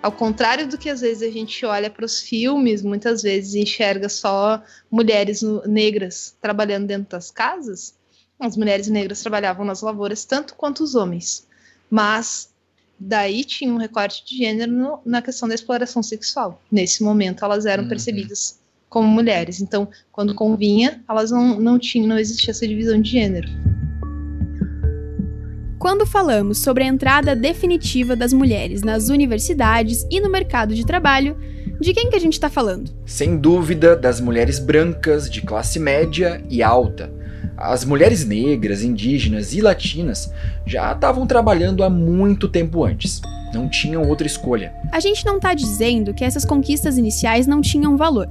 Ao 0.00 0.12
contrário 0.12 0.68
do 0.68 0.78
que 0.78 0.88
às 0.88 1.00
vezes 1.00 1.22
a 1.22 1.30
gente 1.30 1.64
olha 1.64 1.90
para 1.90 2.04
os 2.04 2.20
filmes, 2.20 2.82
muitas 2.82 3.22
vezes 3.22 3.54
enxerga 3.54 4.08
só 4.08 4.62
mulheres 4.90 5.42
negras 5.66 6.36
trabalhando 6.40 6.86
dentro 6.86 7.10
das 7.10 7.30
casas, 7.30 7.94
as 8.38 8.56
mulheres 8.56 8.88
negras 8.88 9.20
trabalhavam 9.20 9.64
nas 9.64 9.82
lavouras 9.82 10.24
tanto 10.24 10.54
quanto 10.54 10.82
os 10.82 10.96
homens. 10.96 11.46
Mas 11.92 12.48
daí 12.98 13.44
tinha 13.44 13.70
um 13.70 13.76
recorte 13.76 14.24
de 14.24 14.38
gênero 14.38 14.72
no, 14.72 14.98
na 15.04 15.20
questão 15.20 15.46
da 15.46 15.54
exploração 15.54 16.02
sexual. 16.02 16.58
Nesse 16.72 17.04
momento 17.04 17.44
elas 17.44 17.66
eram 17.66 17.82
Uhum. 17.82 17.88
percebidas 17.90 18.58
como 18.88 19.06
mulheres. 19.06 19.60
Então, 19.60 19.86
quando 20.10 20.34
convinha, 20.34 21.02
elas 21.06 21.30
não, 21.30 21.60
não 21.60 21.78
tinham, 21.78 22.06
não 22.08 22.18
existia 22.18 22.50
essa 22.50 22.66
divisão 22.66 22.98
de 22.98 23.10
gênero. 23.10 23.46
Quando 25.78 26.06
falamos 26.06 26.58
sobre 26.58 26.84
a 26.84 26.86
entrada 26.86 27.36
definitiva 27.36 28.16
das 28.16 28.32
mulheres 28.32 28.80
nas 28.80 29.10
universidades 29.10 30.06
e 30.10 30.18
no 30.18 30.30
mercado 30.30 30.74
de 30.74 30.86
trabalho, 30.86 31.36
de 31.78 31.92
quem 31.92 32.08
que 32.08 32.16
a 32.16 32.20
gente 32.20 32.34
está 32.34 32.48
falando? 32.48 32.90
Sem 33.04 33.36
dúvida, 33.36 33.94
das 33.96 34.18
mulheres 34.18 34.58
brancas 34.58 35.28
de 35.30 35.42
classe 35.42 35.78
média 35.78 36.42
e 36.48 36.62
alta. 36.62 37.12
As 37.62 37.84
mulheres 37.84 38.26
negras, 38.26 38.82
indígenas 38.82 39.54
e 39.54 39.60
latinas 39.60 40.32
já 40.66 40.90
estavam 40.90 41.28
trabalhando 41.28 41.84
há 41.84 41.88
muito 41.88 42.48
tempo 42.48 42.82
antes. 42.82 43.22
Não 43.54 43.68
tinham 43.68 44.02
outra 44.02 44.26
escolha. 44.26 44.74
A 44.90 44.98
gente 44.98 45.24
não 45.24 45.36
está 45.36 45.54
dizendo 45.54 46.12
que 46.12 46.24
essas 46.24 46.44
conquistas 46.44 46.98
iniciais 46.98 47.46
não 47.46 47.60
tinham 47.60 47.96
valor. 47.96 48.28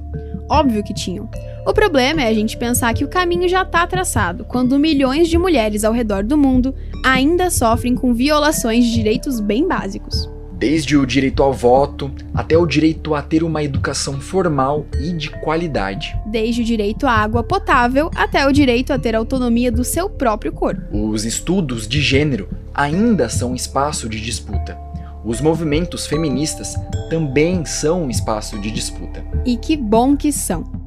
Óbvio 0.50 0.84
que 0.84 0.92
tinham. 0.92 1.30
O 1.66 1.72
problema 1.72 2.20
é 2.20 2.26
a 2.26 2.34
gente 2.34 2.58
pensar 2.58 2.92
que 2.92 3.06
o 3.06 3.08
caminho 3.08 3.48
já 3.48 3.62
está 3.62 3.86
traçado 3.86 4.44
quando 4.44 4.78
milhões 4.78 5.28
de 5.28 5.38
mulheres 5.38 5.82
ao 5.82 5.94
redor 5.94 6.24
do 6.24 6.36
mundo 6.36 6.74
ainda 7.02 7.48
sofrem 7.48 7.94
com 7.94 8.12
violações 8.12 8.84
de 8.84 8.92
direitos 8.92 9.40
bem 9.40 9.66
básicos. 9.66 10.28
Desde 10.62 10.96
o 10.96 11.04
direito 11.04 11.42
ao 11.42 11.52
voto 11.52 12.08
até 12.32 12.56
o 12.56 12.64
direito 12.64 13.16
a 13.16 13.20
ter 13.20 13.42
uma 13.42 13.64
educação 13.64 14.20
formal 14.20 14.86
e 15.00 15.12
de 15.12 15.28
qualidade. 15.28 16.16
Desde 16.24 16.62
o 16.62 16.64
direito 16.64 17.04
à 17.04 17.10
água 17.10 17.42
potável 17.42 18.08
até 18.14 18.46
o 18.46 18.52
direito 18.52 18.92
a 18.92 18.98
ter 18.98 19.16
autonomia 19.16 19.72
do 19.72 19.82
seu 19.82 20.08
próprio 20.08 20.52
corpo. 20.52 20.82
Os 20.96 21.24
estudos 21.24 21.88
de 21.88 22.00
gênero 22.00 22.48
ainda 22.72 23.28
são 23.28 23.56
espaço 23.56 24.08
de 24.08 24.20
disputa. 24.20 24.78
Os 25.24 25.40
movimentos 25.40 26.06
feministas 26.06 26.76
também 27.10 27.64
são 27.64 28.04
um 28.04 28.08
espaço 28.08 28.56
de 28.60 28.70
disputa. 28.70 29.24
E 29.44 29.56
que 29.56 29.76
bom 29.76 30.16
que 30.16 30.30
são. 30.30 30.81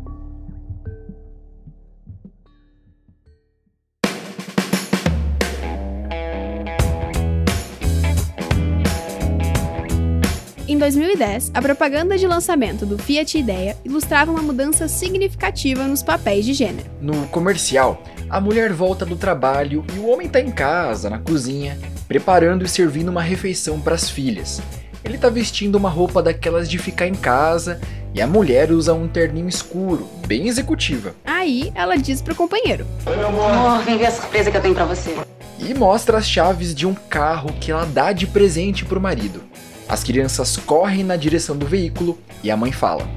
Em 10.76 10.78
2010, 10.78 11.52
a 11.54 11.62
propaganda 11.62 12.18
de 12.18 12.28
lançamento 12.28 12.86
do 12.86 12.98
Fiat 12.98 13.38
Ideia 13.38 13.78
ilustrava 13.86 14.30
uma 14.30 14.42
mudança 14.42 14.90
significativa 14.90 15.88
nos 15.88 16.04
papéis 16.04 16.44
de 16.44 16.54
gênero. 16.54 16.90
No 17.00 17.28
comercial, 17.28 18.04
a 18.30 18.42
mulher 18.42 18.74
volta 18.74 19.06
do 19.06 19.16
trabalho 19.16 19.86
e 19.96 20.00
o 20.00 20.10
homem 20.10 20.28
tá 20.28 20.42
em 20.42 20.52
casa, 20.52 21.10
na 21.10 21.18
cozinha, 21.18 21.80
preparando 22.10 22.66
e 22.66 22.68
servindo 22.68 23.08
uma 23.08 23.22
refeição 23.22 23.80
para 23.80 23.96
as 23.96 24.10
filhas. 24.10 24.62
Ele 25.02 25.18
tá 25.18 25.30
vestindo 25.30 25.76
uma 25.76 25.88
roupa 25.88 26.22
daquelas 26.22 26.70
de 26.70 26.78
ficar 26.78 27.08
em 27.08 27.16
casa 27.16 27.80
e 28.14 28.22
a 28.22 28.28
mulher 28.28 28.70
usa 28.70 28.94
um 28.94 29.08
terninho 29.08 29.48
escuro, 29.48 30.10
bem 30.28 30.50
executiva. 30.50 31.16
Aí 31.24 31.72
ela 31.74 31.96
diz 31.96 32.22
pro 32.22 32.36
companheiro: 32.36 32.86
Oi, 33.06 33.16
meu 33.16 33.30
amor. 33.30 33.50
Amor, 33.50 33.84
vem 33.86 33.98
ver 33.98 34.08
a 34.08 34.12
surpresa 34.12 34.52
que 34.52 34.58
eu 34.58 34.62
tenho 34.62 34.76
para 34.76 34.84
você. 34.84 35.16
E 35.58 35.74
mostra 35.74 36.18
as 36.18 36.28
chaves 36.28 36.76
de 36.76 36.86
um 36.86 36.94
carro 36.94 37.54
que 37.62 37.72
ela 37.72 37.86
dá 37.86 38.12
de 38.12 38.28
presente 38.28 38.84
pro 38.84 39.00
marido. 39.00 39.42
As 39.88 40.04
crianças 40.04 40.58
correm 40.58 41.04
na 41.04 41.16
direção 41.16 41.56
do 41.56 41.66
veículo 41.68 42.18
e 42.44 42.50
a 42.50 42.58
mãe 42.58 42.72
fala: 42.72 43.08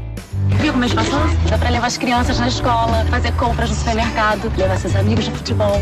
Viu 0.61 0.73
como 0.73 0.85
é 0.85 0.89
gostoso? 0.89 1.11
Dá 1.49 1.57
pra 1.57 1.71
levar 1.71 1.87
as 1.87 1.97
crianças 1.97 2.39
na 2.39 2.49
escola, 2.49 3.07
fazer 3.07 3.35
compras 3.37 3.71
no 3.71 3.77
supermercado, 3.77 4.55
levar 4.55 4.77
seus 4.77 4.95
amigos 4.95 5.25
de 5.25 5.31
futebol. 5.31 5.81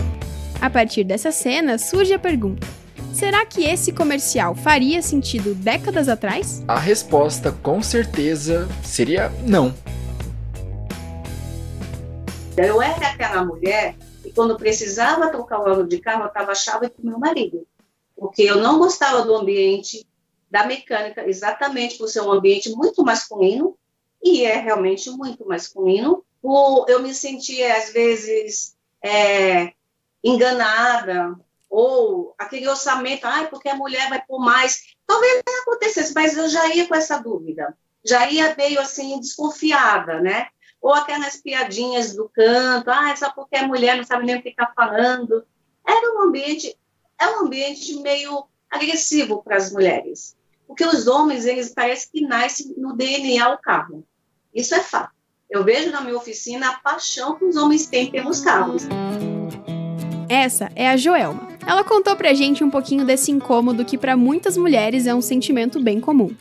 A 0.60 0.70
partir 0.70 1.02
dessa 1.02 1.32
cena 1.32 1.76
surge 1.76 2.14
a 2.14 2.18
pergunta: 2.20 2.64
Será 3.12 3.44
que 3.44 3.64
esse 3.64 3.90
comercial 3.90 4.54
faria 4.54 5.02
sentido 5.02 5.54
décadas 5.54 6.08
atrás? 6.08 6.62
A 6.68 6.78
resposta, 6.78 7.50
com 7.50 7.82
certeza, 7.82 8.68
seria 8.84 9.32
não. 9.44 9.74
Eu 12.56 12.80
era 12.80 13.08
aquela 13.08 13.44
mulher 13.44 13.96
que, 14.22 14.30
quando 14.30 14.56
precisava 14.56 15.30
trocar 15.30 15.58
o 15.58 15.64
óleo 15.64 15.86
de 15.88 15.98
carro, 15.98 16.22
eu 16.22 16.28
estava 16.28 16.52
a 16.52 16.54
chave 16.54 16.88
com 16.90 17.02
meu 17.02 17.18
marido. 17.18 17.66
Porque 18.16 18.42
eu 18.42 18.62
não 18.62 18.78
gostava 18.78 19.22
do 19.22 19.34
ambiente 19.34 20.06
da 20.50 20.66
mecânica, 20.66 21.28
exatamente 21.28 21.98
por 21.98 22.08
ser 22.08 22.20
um 22.20 22.32
ambiente 22.32 22.70
muito 22.70 23.04
masculino, 23.04 23.76
e 24.22 24.44
é 24.44 24.56
realmente 24.56 25.10
muito 25.10 25.46
masculino. 25.46 26.24
Eu 26.88 27.02
me 27.02 27.12
sentia, 27.12 27.76
às 27.76 27.92
vezes, 27.92 28.76
é, 29.02 29.72
enganada, 30.22 31.36
ou 31.68 32.34
aquele 32.38 32.68
orçamento, 32.68 33.24
ah, 33.24 33.46
porque 33.50 33.68
a 33.68 33.74
mulher 33.74 34.08
vai 34.08 34.22
por 34.24 34.38
mais. 34.38 34.94
Talvez 35.06 35.42
não 35.46 35.62
acontecesse, 35.62 36.14
mas 36.14 36.36
eu 36.36 36.48
já 36.48 36.74
ia 36.74 36.86
com 36.86 36.94
essa 36.94 37.18
dúvida, 37.18 37.76
já 38.04 38.30
ia 38.30 38.54
meio 38.56 38.80
assim 38.80 39.18
desconfiada, 39.20 40.20
né? 40.20 40.48
Ou 40.80 40.94
aquelas 40.94 41.36
piadinhas 41.36 42.14
do 42.14 42.28
canto, 42.28 42.90
ah, 42.90 43.14
só 43.16 43.30
porque 43.30 43.56
a 43.56 43.66
mulher 43.66 43.96
não 43.96 44.04
sabe 44.04 44.24
nem 44.24 44.36
o 44.36 44.42
que 44.42 44.50
está 44.50 44.72
falando. 44.74 45.44
Era 45.86 46.14
um 46.14 46.22
ambiente, 46.22 46.76
é 47.18 47.28
um 47.28 47.46
ambiente 47.46 47.94
meio 48.00 48.46
agressivo 48.70 49.42
para 49.42 49.56
as 49.56 49.72
mulheres, 49.72 50.35
porque 50.66 50.84
os 50.84 51.06
homens 51.06 51.46
eles 51.46 51.72
parece 51.74 52.10
que 52.10 52.20
nascem 52.22 52.74
no 52.76 52.94
DNA 52.96 53.52
o 53.52 53.58
carro. 53.58 54.04
Isso 54.54 54.74
é 54.74 54.80
fato. 54.80 55.14
Eu 55.48 55.62
vejo 55.62 55.90
na 55.90 56.00
minha 56.00 56.16
oficina 56.16 56.70
a 56.70 56.78
paixão 56.78 57.36
que 57.36 57.44
os 57.44 57.56
homens 57.56 57.86
têm 57.86 58.10
pelos 58.10 58.40
carros. 58.40 58.82
Essa 60.28 60.70
é 60.74 60.88
a 60.88 60.96
Joelma. 60.96 61.48
Ela 61.64 61.84
contou 61.84 62.16
pra 62.16 62.34
gente 62.34 62.64
um 62.64 62.70
pouquinho 62.70 63.04
desse 63.04 63.30
incômodo 63.30 63.84
que 63.84 63.96
para 63.96 64.16
muitas 64.16 64.56
mulheres 64.56 65.06
é 65.06 65.14
um 65.14 65.20
sentimento 65.20 65.80
bem 65.80 66.00
comum. 66.00 66.34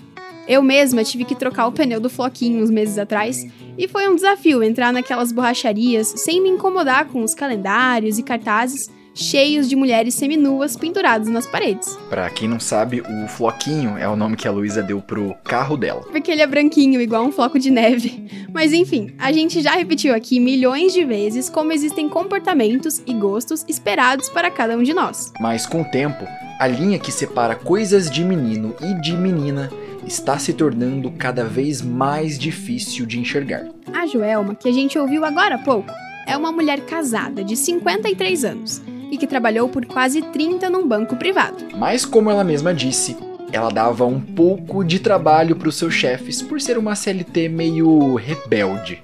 Eu 0.47 0.61
mesma 0.61 1.03
tive 1.03 1.25
que 1.25 1.35
trocar 1.35 1.67
o 1.67 1.71
pneu 1.71 1.99
do 1.99 2.09
Floquinho 2.09 2.63
uns 2.63 2.69
meses 2.69 2.97
atrás 2.97 3.45
e 3.77 3.87
foi 3.87 4.07
um 4.07 4.15
desafio 4.15 4.63
entrar 4.63 4.93
naquelas 4.93 5.31
borracharias 5.31 6.07
sem 6.17 6.41
me 6.41 6.49
incomodar 6.49 7.07
com 7.07 7.23
os 7.23 7.33
calendários 7.33 8.19
e 8.19 8.23
cartazes 8.23 8.89
cheios 9.15 9.69
de 9.69 9.77
mulheres 9.77 10.13
seminuas 10.13 10.75
penduradas 10.75 11.29
nas 11.29 11.47
paredes. 11.47 11.97
Pra 12.09 12.29
quem 12.29 12.49
não 12.49 12.59
sabe, 12.59 13.01
o 13.01 13.27
Floquinho 13.29 13.97
é 13.97 14.07
o 14.07 14.15
nome 14.15 14.35
que 14.35 14.47
a 14.47 14.51
Luísa 14.51 14.83
deu 14.83 15.01
pro 15.01 15.33
carro 15.43 15.77
dela. 15.77 16.01
Porque 16.11 16.29
ele 16.29 16.41
é 16.41 16.47
branquinho, 16.47 16.99
igual 16.99 17.23
um 17.23 17.31
floco 17.31 17.57
de 17.57 17.71
neve. 17.71 18.27
Mas 18.53 18.73
enfim, 18.73 19.13
a 19.17 19.31
gente 19.31 19.61
já 19.61 19.71
repetiu 19.71 20.13
aqui 20.13 20.39
milhões 20.39 20.93
de 20.93 21.05
vezes 21.05 21.49
como 21.49 21.71
existem 21.71 22.09
comportamentos 22.09 23.01
e 23.07 23.13
gostos 23.13 23.63
esperados 23.69 24.29
para 24.29 24.51
cada 24.51 24.77
um 24.77 24.83
de 24.83 24.93
nós. 24.93 25.31
Mas 25.39 25.65
com 25.65 25.81
o 25.81 25.85
tempo, 25.85 26.25
a 26.59 26.67
linha 26.67 26.99
que 26.99 27.11
separa 27.11 27.55
coisas 27.55 28.11
de 28.11 28.23
menino 28.23 28.75
e 28.81 29.01
de 29.01 29.13
menina 29.13 29.71
está 30.05 30.37
se 30.37 30.53
tornando 30.53 31.09
cada 31.11 31.45
vez 31.45 31.81
mais 31.81 32.37
difícil 32.37 33.05
de 33.05 33.19
enxergar. 33.19 33.65
A 33.93 34.05
Joelma, 34.05 34.55
que 34.55 34.67
a 34.67 34.73
gente 34.73 34.99
ouviu 34.99 35.23
agora 35.23 35.55
há 35.55 35.59
pouco, 35.59 35.91
é 36.27 36.35
uma 36.35 36.51
mulher 36.51 36.81
casada 36.81 37.43
de 37.43 37.55
53 37.55 38.45
anos 38.45 38.81
e 39.11 39.17
que 39.17 39.27
trabalhou 39.27 39.69
por 39.69 39.85
quase 39.85 40.21
30 40.21 40.69
num 40.69 40.87
banco 40.87 41.15
privado. 41.15 41.65
Mas, 41.77 42.05
como 42.05 42.29
ela 42.29 42.43
mesma 42.43 42.73
disse, 42.73 43.17
ela 43.51 43.69
dava 43.69 44.05
um 44.05 44.19
pouco 44.19 44.83
de 44.83 44.99
trabalho 44.99 45.55
para 45.55 45.69
os 45.69 45.75
seus 45.75 45.93
chefes 45.93 46.41
por 46.41 46.59
ser 46.59 46.77
uma 46.77 46.95
CLT 46.95 47.49
meio 47.49 48.15
rebelde. 48.15 49.03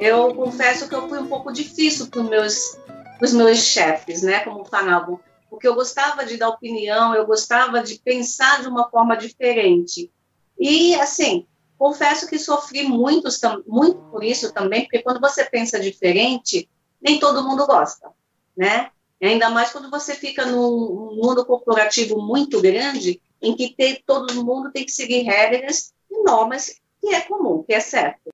Eu 0.00 0.34
confesso 0.34 0.88
que 0.88 0.94
eu 0.94 1.08
fui 1.08 1.18
um 1.18 1.28
pouco 1.28 1.52
difícil 1.52 2.08
para 2.08 2.20
os 2.20 2.28
meus, 2.28 2.78
meus 3.32 3.58
chefes, 3.58 4.22
né, 4.22 4.40
como 4.40 4.64
falavam, 4.64 5.20
porque 5.48 5.68
eu 5.68 5.74
gostava 5.74 6.24
de 6.26 6.36
dar 6.36 6.48
opinião, 6.48 7.14
eu 7.14 7.24
gostava 7.24 7.80
de 7.82 8.00
pensar 8.00 8.62
de 8.62 8.68
uma 8.68 8.90
forma 8.90 9.16
diferente. 9.16 10.10
E, 10.58 10.96
assim, 10.96 11.46
confesso 11.78 12.26
que 12.26 12.38
sofri 12.38 12.82
muito, 12.82 13.28
muito 13.66 13.98
por 14.10 14.24
isso 14.24 14.52
também, 14.52 14.82
porque 14.82 15.02
quando 15.02 15.20
você 15.20 15.44
pensa 15.44 15.78
diferente, 15.78 16.68
nem 17.02 17.18
todo 17.18 17.42
mundo 17.42 17.66
gosta, 17.66 18.08
né? 18.56 18.90
E 19.20 19.26
ainda 19.26 19.50
mais 19.50 19.70
quando 19.70 19.90
você 19.90 20.14
fica 20.14 20.46
num 20.46 21.16
mundo 21.16 21.44
corporativo 21.44 22.20
muito 22.20 22.60
grande, 22.60 23.20
em 23.40 23.56
que 23.56 23.74
ter, 23.74 24.02
todo 24.06 24.44
mundo 24.44 24.70
tem 24.70 24.84
que 24.84 24.92
seguir 24.92 25.22
regras 25.22 25.92
e 26.10 26.22
normas 26.22 26.80
que 27.00 27.14
é 27.14 27.20
comum, 27.20 27.62
que 27.62 27.74
é 27.74 27.80
certo. 27.80 28.30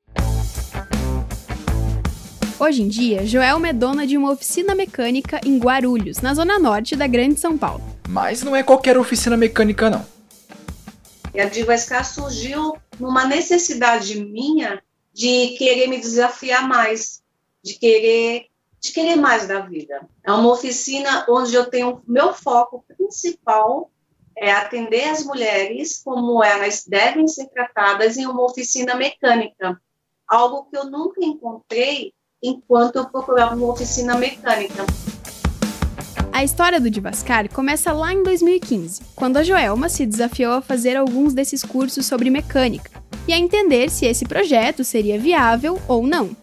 Hoje 2.61 2.83
em 2.83 2.89
dia, 2.89 3.25
Joelma 3.25 3.69
é 3.69 3.73
dona 3.73 4.07
de 4.07 4.17
uma 4.19 4.33
oficina 4.33 4.75
mecânica 4.75 5.41
em 5.47 5.59
Guarulhos, 5.59 6.19
na 6.19 6.35
zona 6.35 6.59
norte 6.59 6.97
da 6.97 7.07
Grande 7.07 7.39
São 7.39 7.57
Paulo. 7.57 7.83
Mas 8.09 8.43
não 8.43 8.57
é 8.57 8.63
qualquer 8.63 8.99
oficina 8.99 9.37
mecânica, 9.37 9.89
não. 9.89 10.05
E 11.33 11.41
a 11.41 11.49
Divascar 11.49 12.05
surgiu 12.05 12.77
numa 12.99 13.27
necessidade 13.27 14.19
minha 14.25 14.83
de 15.13 15.55
querer 15.57 15.87
me 15.87 15.99
desafiar 15.99 16.67
mais, 16.67 17.23
de 17.63 17.75
querer 17.75 18.47
de 18.81 18.93
querer 18.93 19.17
mais 19.17 19.47
da 19.47 19.61
vida. 19.61 20.09
É 20.25 20.33
uma 20.33 20.53
oficina 20.53 21.27
onde 21.29 21.55
eu 21.55 21.67
tenho 21.69 22.03
meu 22.07 22.33
foco 22.33 22.85
principal 22.87 23.91
é 24.41 24.53
atender 24.53 25.09
as 25.09 25.25
mulheres 25.25 26.01
como 26.03 26.43
elas 26.43 26.85
devem 26.87 27.27
ser 27.27 27.49
tratadas 27.49 28.17
em 28.17 28.27
uma 28.27 28.45
oficina 28.45 28.95
mecânica, 28.95 29.81
algo 30.29 30.69
que 30.71 30.77
eu 30.77 30.85
nunca 30.85 31.25
encontrei 31.25 32.13
enquanto 32.43 32.97
eu 32.97 33.09
procurava 33.09 33.57
uma 33.57 33.67
oficina 33.67 34.17
mecânica. 34.17 34.87
A 36.33 36.45
história 36.45 36.81
do 36.81 36.89
Divascar 36.89 37.53
começa 37.53 37.93
lá 37.93 38.13
em 38.13 38.23
2015, 38.23 39.03
quando 39.17 39.39
a 39.39 39.43
Joelma 39.43 39.89
se 39.89 40.07
desafiou 40.07 40.53
a 40.53 40.63
fazer 40.63 40.97
alguns 40.97 41.35
desses 41.35 41.65
cursos 41.65 42.07
sobre 42.07 42.31
mecânica 42.31 43.03
e 43.27 43.33
a 43.33 43.39
entender 43.39 43.91
se 43.91 44.07
esse 44.07 44.25
projeto 44.25 44.85
seria 44.85 45.19
viável 45.19 45.81
ou 45.89 46.07
não. 46.07 46.37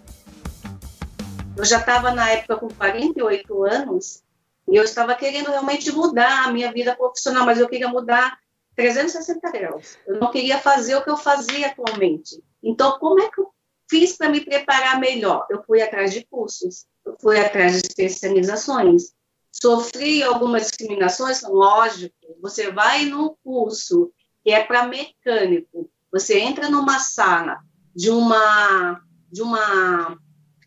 Eu 1.57 1.63
já 1.63 1.79
estava 1.79 2.11
na 2.11 2.29
época 2.29 2.57
com 2.57 2.67
48 2.67 3.63
anos 3.63 4.23
e 4.67 4.75
eu 4.75 4.83
estava 4.83 5.15
querendo 5.15 5.49
realmente 5.49 5.91
mudar 5.91 6.45
a 6.45 6.51
minha 6.51 6.71
vida 6.71 6.95
profissional, 6.95 7.45
mas 7.45 7.59
eu 7.59 7.69
queria 7.69 7.87
mudar 7.87 8.37
360 8.75 9.51
graus. 9.51 9.97
Eu 10.05 10.19
não 10.19 10.31
queria 10.31 10.59
fazer 10.59 10.95
o 10.95 11.03
que 11.03 11.09
eu 11.09 11.17
fazia 11.17 11.67
atualmente. 11.67 12.43
Então, 12.61 12.99
como 12.99 13.21
é 13.21 13.29
que 13.29 13.39
eu 13.39 13.49
fiz 13.89 14.17
para 14.17 14.29
me 14.29 14.41
preparar 14.41 14.99
melhor? 14.99 15.45
Eu 15.49 15.63
fui 15.63 15.81
atrás 15.81 16.11
de 16.11 16.25
cursos, 16.25 16.85
eu 17.05 17.15
fui 17.19 17.39
atrás 17.39 17.73
de 17.73 17.87
especializações. 17.87 19.13
Sofri 19.51 20.21
algumas 20.23 20.63
discriminações, 20.63 21.41
lógico. 21.43 22.15
Você 22.41 22.71
vai 22.71 23.05
num 23.05 23.33
curso 23.43 24.11
que 24.43 24.51
é 24.51 24.63
para 24.63 24.87
mecânico, 24.87 25.89
você 26.11 26.39
entra 26.39 26.69
numa 26.69 26.99
sala 26.99 27.59
de 27.95 28.09
uma 28.09 29.01
de 29.31 29.41
uma 29.41 30.17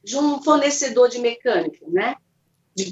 de 0.09 0.17
um 0.17 0.43
fornecedor 0.43 1.11
de 1.11 1.19
mecânica, 1.19 1.85
né? 1.87 2.17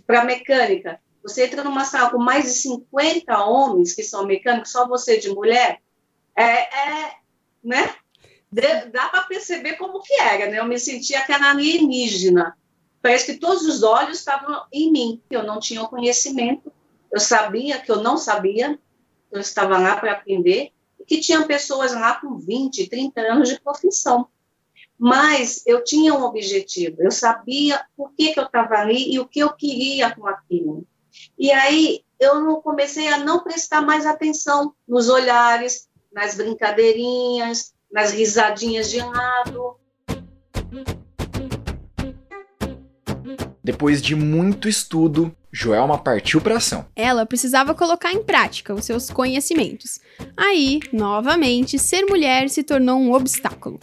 Para 0.07 0.25
mecânica. 0.25 1.01
Você 1.23 1.47
entra 1.47 1.65
numa 1.65 1.85
sala 1.87 2.11
com 2.11 2.19
mais 2.19 2.45
de 2.45 2.51
50 2.51 3.43
homens 3.43 3.95
que 3.95 4.03
são 4.03 4.27
mecânicos, 4.27 4.71
só 4.71 4.87
você 4.87 5.17
de 5.17 5.31
mulher, 5.31 5.81
é, 6.37 6.45
é 6.45 7.15
né? 7.65 7.95
Dá 8.93 9.09
para 9.09 9.23
perceber 9.23 9.77
como 9.77 10.03
que 10.03 10.13
era, 10.21 10.51
né? 10.51 10.59
Eu 10.59 10.67
me 10.67 10.79
sentia 10.79 11.21
aquela 11.21 11.51
alienígena. 11.51 12.57
Parece 13.01 13.33
que 13.33 13.41
todos 13.41 13.63
os 13.63 13.83
olhos 13.83 14.19
estavam 14.19 14.67
em 14.71 14.93
mim. 14.93 15.23
Eu 15.31 15.43
não 15.43 15.59
tinha 15.59 15.83
o 15.83 15.89
conhecimento, 15.89 16.71
eu 17.11 17.19
sabia 17.19 17.81
que 17.81 17.91
eu 17.91 18.03
não 18.03 18.19
sabia, 18.19 18.79
eu 19.33 19.41
estava 19.41 19.79
lá 19.79 19.97
para 19.97 20.13
aprender, 20.13 20.71
e 21.01 21.05
que 21.05 21.21
tinham 21.21 21.47
pessoas 21.47 21.93
lá 21.93 22.21
com 22.21 22.37
20, 22.37 22.89
30 22.89 23.21
anos 23.23 23.49
de 23.49 23.59
profissão 23.61 24.29
mas 24.99 25.63
eu 25.67 25.85
tinha 25.85 26.15
um 26.15 26.25
objetivo, 26.25 26.97
eu 27.01 27.11
sabia 27.11 27.85
por 27.97 28.13
que, 28.15 28.33
que 28.33 28.41
eu 28.41 28.45
estava 28.45 28.77
ali 28.77 29.13
e 29.13 29.19
o 29.19 29.27
que 29.27 29.41
eu 29.41 29.53
queria 29.53 30.15
com 30.15 30.27
aquilo. 30.27 30.87
E 31.39 31.51
aí 31.51 32.01
eu 32.19 32.57
comecei 32.59 33.09
a 33.09 33.19
não 33.19 33.43
prestar 33.43 33.83
mais 33.83 34.07
atenção 34.07 34.75
nos 34.89 35.09
olhares, 35.09 35.89
nas 36.13 36.35
brincadeirinhas, 36.35 37.75
nas 37.93 38.13
risadinhas 38.13 38.91
de 38.91 39.01
lado. 39.01 39.77
Depois 43.63 44.01
de 44.01 44.15
muito 44.15 44.69
estudo, 44.69 45.35
Joelma 45.53 45.99
partiu 45.99 46.41
para 46.41 46.59
ação. 46.59 46.87
Ela 46.95 47.27
precisava 47.27 47.75
colocar 47.75 48.13
em 48.13 48.23
prática 48.23 48.73
os 48.73 48.85
seus 48.85 49.11
conhecimentos. 49.11 50.01
Aí, 50.37 50.81
novamente, 50.93 51.79
ser 51.79 52.05
mulher 52.07 52.49
se 52.49 52.63
tornou 52.63 52.99
um 52.99 53.13
obstáculo. 53.13 53.81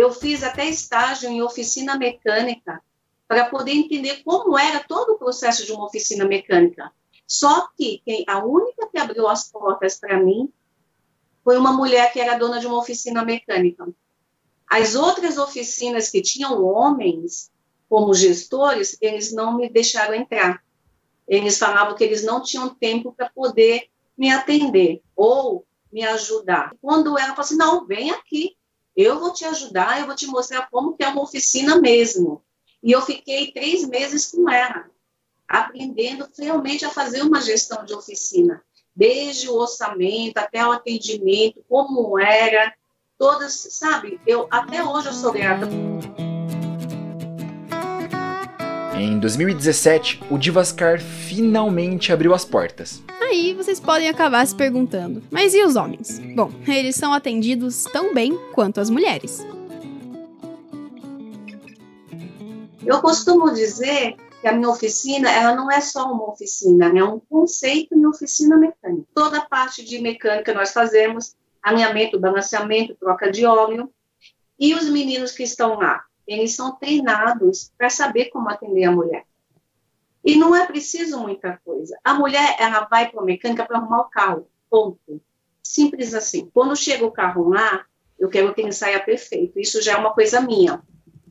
Eu 0.00 0.10
fiz 0.10 0.42
até 0.42 0.66
estágio 0.66 1.28
em 1.28 1.42
oficina 1.42 1.94
mecânica 1.94 2.82
para 3.28 3.50
poder 3.50 3.72
entender 3.72 4.22
como 4.24 4.58
era 4.58 4.82
todo 4.82 5.10
o 5.10 5.18
processo 5.18 5.66
de 5.66 5.72
uma 5.72 5.84
oficina 5.84 6.24
mecânica. 6.24 6.90
Só 7.26 7.68
que 7.76 8.00
quem, 8.02 8.24
a 8.26 8.42
única 8.42 8.88
que 8.88 8.96
abriu 8.96 9.28
as 9.28 9.50
portas 9.50 10.00
para 10.00 10.18
mim 10.18 10.50
foi 11.44 11.58
uma 11.58 11.74
mulher 11.74 12.10
que 12.14 12.18
era 12.18 12.38
dona 12.38 12.58
de 12.58 12.66
uma 12.66 12.78
oficina 12.78 13.22
mecânica. 13.22 13.86
As 14.70 14.94
outras 14.94 15.36
oficinas 15.36 16.08
que 16.08 16.22
tinham 16.22 16.64
homens 16.64 17.50
como 17.86 18.14
gestores, 18.14 18.96
eles 19.02 19.34
não 19.34 19.58
me 19.58 19.68
deixaram 19.68 20.14
entrar. 20.14 20.64
Eles 21.28 21.58
falavam 21.58 21.94
que 21.94 22.04
eles 22.04 22.24
não 22.24 22.42
tinham 22.42 22.74
tempo 22.74 23.12
para 23.12 23.28
poder 23.28 23.90
me 24.16 24.30
atender 24.30 25.02
ou 25.14 25.66
me 25.92 26.02
ajudar. 26.04 26.74
Quando 26.80 27.18
ela 27.18 27.34
falou 27.34 27.40
assim, 27.40 27.56
não, 27.56 27.86
vem 27.86 28.10
aqui, 28.12 28.56
eu 28.96 29.18
vou 29.18 29.32
te 29.32 29.44
ajudar, 29.44 30.00
eu 30.00 30.06
vou 30.06 30.14
te 30.14 30.26
mostrar 30.26 30.68
como 30.70 30.96
que 30.96 31.04
é 31.04 31.08
uma 31.08 31.22
oficina 31.22 31.80
mesmo. 31.80 32.42
E 32.82 32.92
eu 32.92 33.02
fiquei 33.02 33.52
três 33.52 33.86
meses 33.86 34.30
com 34.30 34.50
ela, 34.50 34.86
aprendendo 35.46 36.28
realmente 36.38 36.84
a 36.84 36.90
fazer 36.90 37.22
uma 37.22 37.40
gestão 37.40 37.84
de 37.84 37.92
oficina, 37.92 38.62
desde 38.94 39.48
o 39.48 39.54
orçamento 39.54 40.38
até 40.38 40.66
o 40.66 40.72
atendimento, 40.72 41.64
como 41.68 42.18
era, 42.18 42.72
todas, 43.18 43.52
sabe? 43.52 44.20
Eu 44.26 44.48
até 44.50 44.82
hoje 44.82 45.08
eu 45.08 45.12
sou 45.12 45.32
grata. 45.32 45.68
Em 48.96 49.18
2017, 49.18 50.24
o 50.30 50.36
Divascar 50.36 51.00
finalmente 51.00 52.12
abriu 52.12 52.34
as 52.34 52.44
portas. 52.44 53.02
Aí 53.30 53.54
vocês 53.54 53.78
podem 53.78 54.08
acabar 54.08 54.44
se 54.44 54.56
perguntando: 54.56 55.22
mas 55.30 55.54
e 55.54 55.62
os 55.62 55.76
homens? 55.76 56.18
Bom, 56.34 56.50
eles 56.66 56.96
são 56.96 57.12
atendidos 57.12 57.84
tão 57.84 58.12
bem 58.12 58.36
quanto 58.52 58.80
as 58.80 58.90
mulheres. 58.90 59.46
Eu 62.84 63.00
costumo 63.00 63.54
dizer 63.54 64.16
que 64.40 64.48
a 64.48 64.52
minha 64.52 64.68
oficina, 64.68 65.30
ela 65.30 65.54
não 65.54 65.70
é 65.70 65.80
só 65.80 66.10
uma 66.12 66.28
oficina, 66.28 66.86
é 66.86 67.04
um 67.04 67.20
conceito 67.20 67.96
de 67.96 68.04
oficina 68.04 68.56
mecânica. 68.56 69.06
Toda 69.14 69.38
a 69.38 69.46
parte 69.46 69.84
de 69.84 70.00
mecânica 70.00 70.52
nós 70.52 70.72
fazemos, 70.72 71.36
alinhamento, 71.62 72.18
balanceamento, 72.18 72.96
troca 72.96 73.30
de 73.30 73.46
óleo. 73.46 73.92
E 74.58 74.74
os 74.74 74.90
meninos 74.90 75.30
que 75.30 75.44
estão 75.44 75.78
lá, 75.78 76.02
eles 76.26 76.56
são 76.56 76.74
treinados 76.74 77.70
para 77.78 77.88
saber 77.88 78.24
como 78.30 78.50
atender 78.50 78.84
a 78.84 78.90
mulher. 78.90 79.24
E 80.24 80.36
não 80.36 80.54
é 80.54 80.66
preciso 80.66 81.18
muita 81.18 81.58
coisa. 81.64 81.98
A 82.04 82.14
mulher, 82.14 82.56
ela 82.58 82.84
vai 82.84 83.10
para 83.10 83.20
a 83.20 83.24
mecânica 83.24 83.64
para 83.64 83.78
arrumar 83.78 84.02
o 84.02 84.10
carro, 84.10 84.48
ponto. 84.68 85.20
Simples 85.62 86.14
assim. 86.14 86.50
Quando 86.52 86.76
chega 86.76 87.04
o 87.04 87.12
carro 87.12 87.48
lá, 87.48 87.86
eu 88.18 88.28
quero 88.28 88.52
que 88.54 88.60
ele 88.60 88.72
saia 88.72 89.02
perfeito. 89.02 89.58
Isso 89.58 89.80
já 89.80 89.92
é 89.92 89.96
uma 89.96 90.12
coisa 90.12 90.40
minha. 90.40 90.82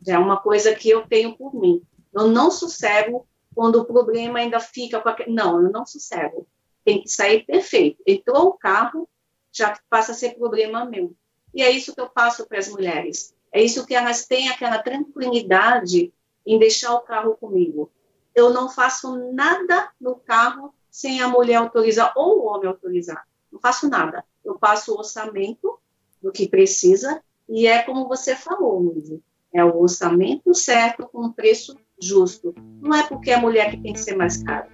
Já 0.05 0.15
é 0.15 0.17
uma 0.17 0.37
coisa 0.37 0.73
que 0.73 0.89
eu 0.89 1.05
tenho 1.07 1.37
por 1.37 1.53
mim. 1.53 1.83
Eu 2.13 2.27
não 2.27 2.49
sossego 2.49 3.27
quando 3.53 3.75
o 3.75 3.85
problema 3.85 4.39
ainda 4.39 4.59
fica 4.59 4.99
com 4.99 5.09
aquele... 5.09 5.31
Não, 5.31 5.61
eu 5.61 5.71
não 5.71 5.85
sossego. 5.85 6.47
Tem 6.83 7.01
que 7.01 7.09
sair 7.09 7.45
perfeito. 7.45 8.01
Entrou 8.07 8.47
o 8.47 8.53
carro, 8.53 9.07
já 9.51 9.77
passa 9.89 10.13
a 10.13 10.15
ser 10.15 10.35
problema 10.35 10.85
meu. 10.85 11.15
E 11.53 11.61
é 11.61 11.69
isso 11.69 11.93
que 11.93 12.01
eu 12.01 12.09
passo 12.09 12.47
para 12.47 12.57
as 12.57 12.69
mulheres. 12.69 13.35
É 13.51 13.61
isso 13.61 13.85
que 13.85 13.93
elas 13.93 14.25
têm 14.25 14.49
aquela 14.49 14.79
tranquilidade 14.79 16.13
em 16.45 16.57
deixar 16.57 16.95
o 16.95 17.01
carro 17.01 17.35
comigo. 17.35 17.91
Eu 18.39 18.53
não 18.53 18.69
faço 18.69 19.33
nada 19.33 19.89
no 19.99 20.15
carro 20.15 20.73
sem 20.89 21.19
a 21.19 21.27
mulher 21.27 21.55
autorizar 21.55 22.13
ou 22.15 22.39
o 22.39 22.45
homem 22.45 22.69
autorizar. 22.69 23.27
Não 23.51 23.59
faço 23.59 23.89
nada. 23.89 24.23
Eu 24.45 24.57
passo 24.57 24.93
o 24.93 24.97
orçamento 24.97 25.77
do 26.23 26.31
que 26.31 26.47
precisa 26.47 27.21
e 27.49 27.67
é 27.67 27.83
como 27.83 28.07
você 28.07 28.37
falou, 28.37 28.79
Luiz. 28.79 29.11
É 29.53 29.61
o 29.61 29.77
orçamento 29.77 30.55
certo 30.55 31.05
com 31.11 31.25
o 31.25 31.33
preço 31.33 31.75
justo. 32.01 32.55
Não 32.81 32.95
é 32.95 33.05
porque 33.05 33.29
é 33.29 33.33
a 33.33 33.41
mulher 33.41 33.71
que 33.71 33.81
tem 33.83 33.91
que 33.91 33.99
ser 33.99 34.15
mais 34.15 34.41
cara. 34.41 34.69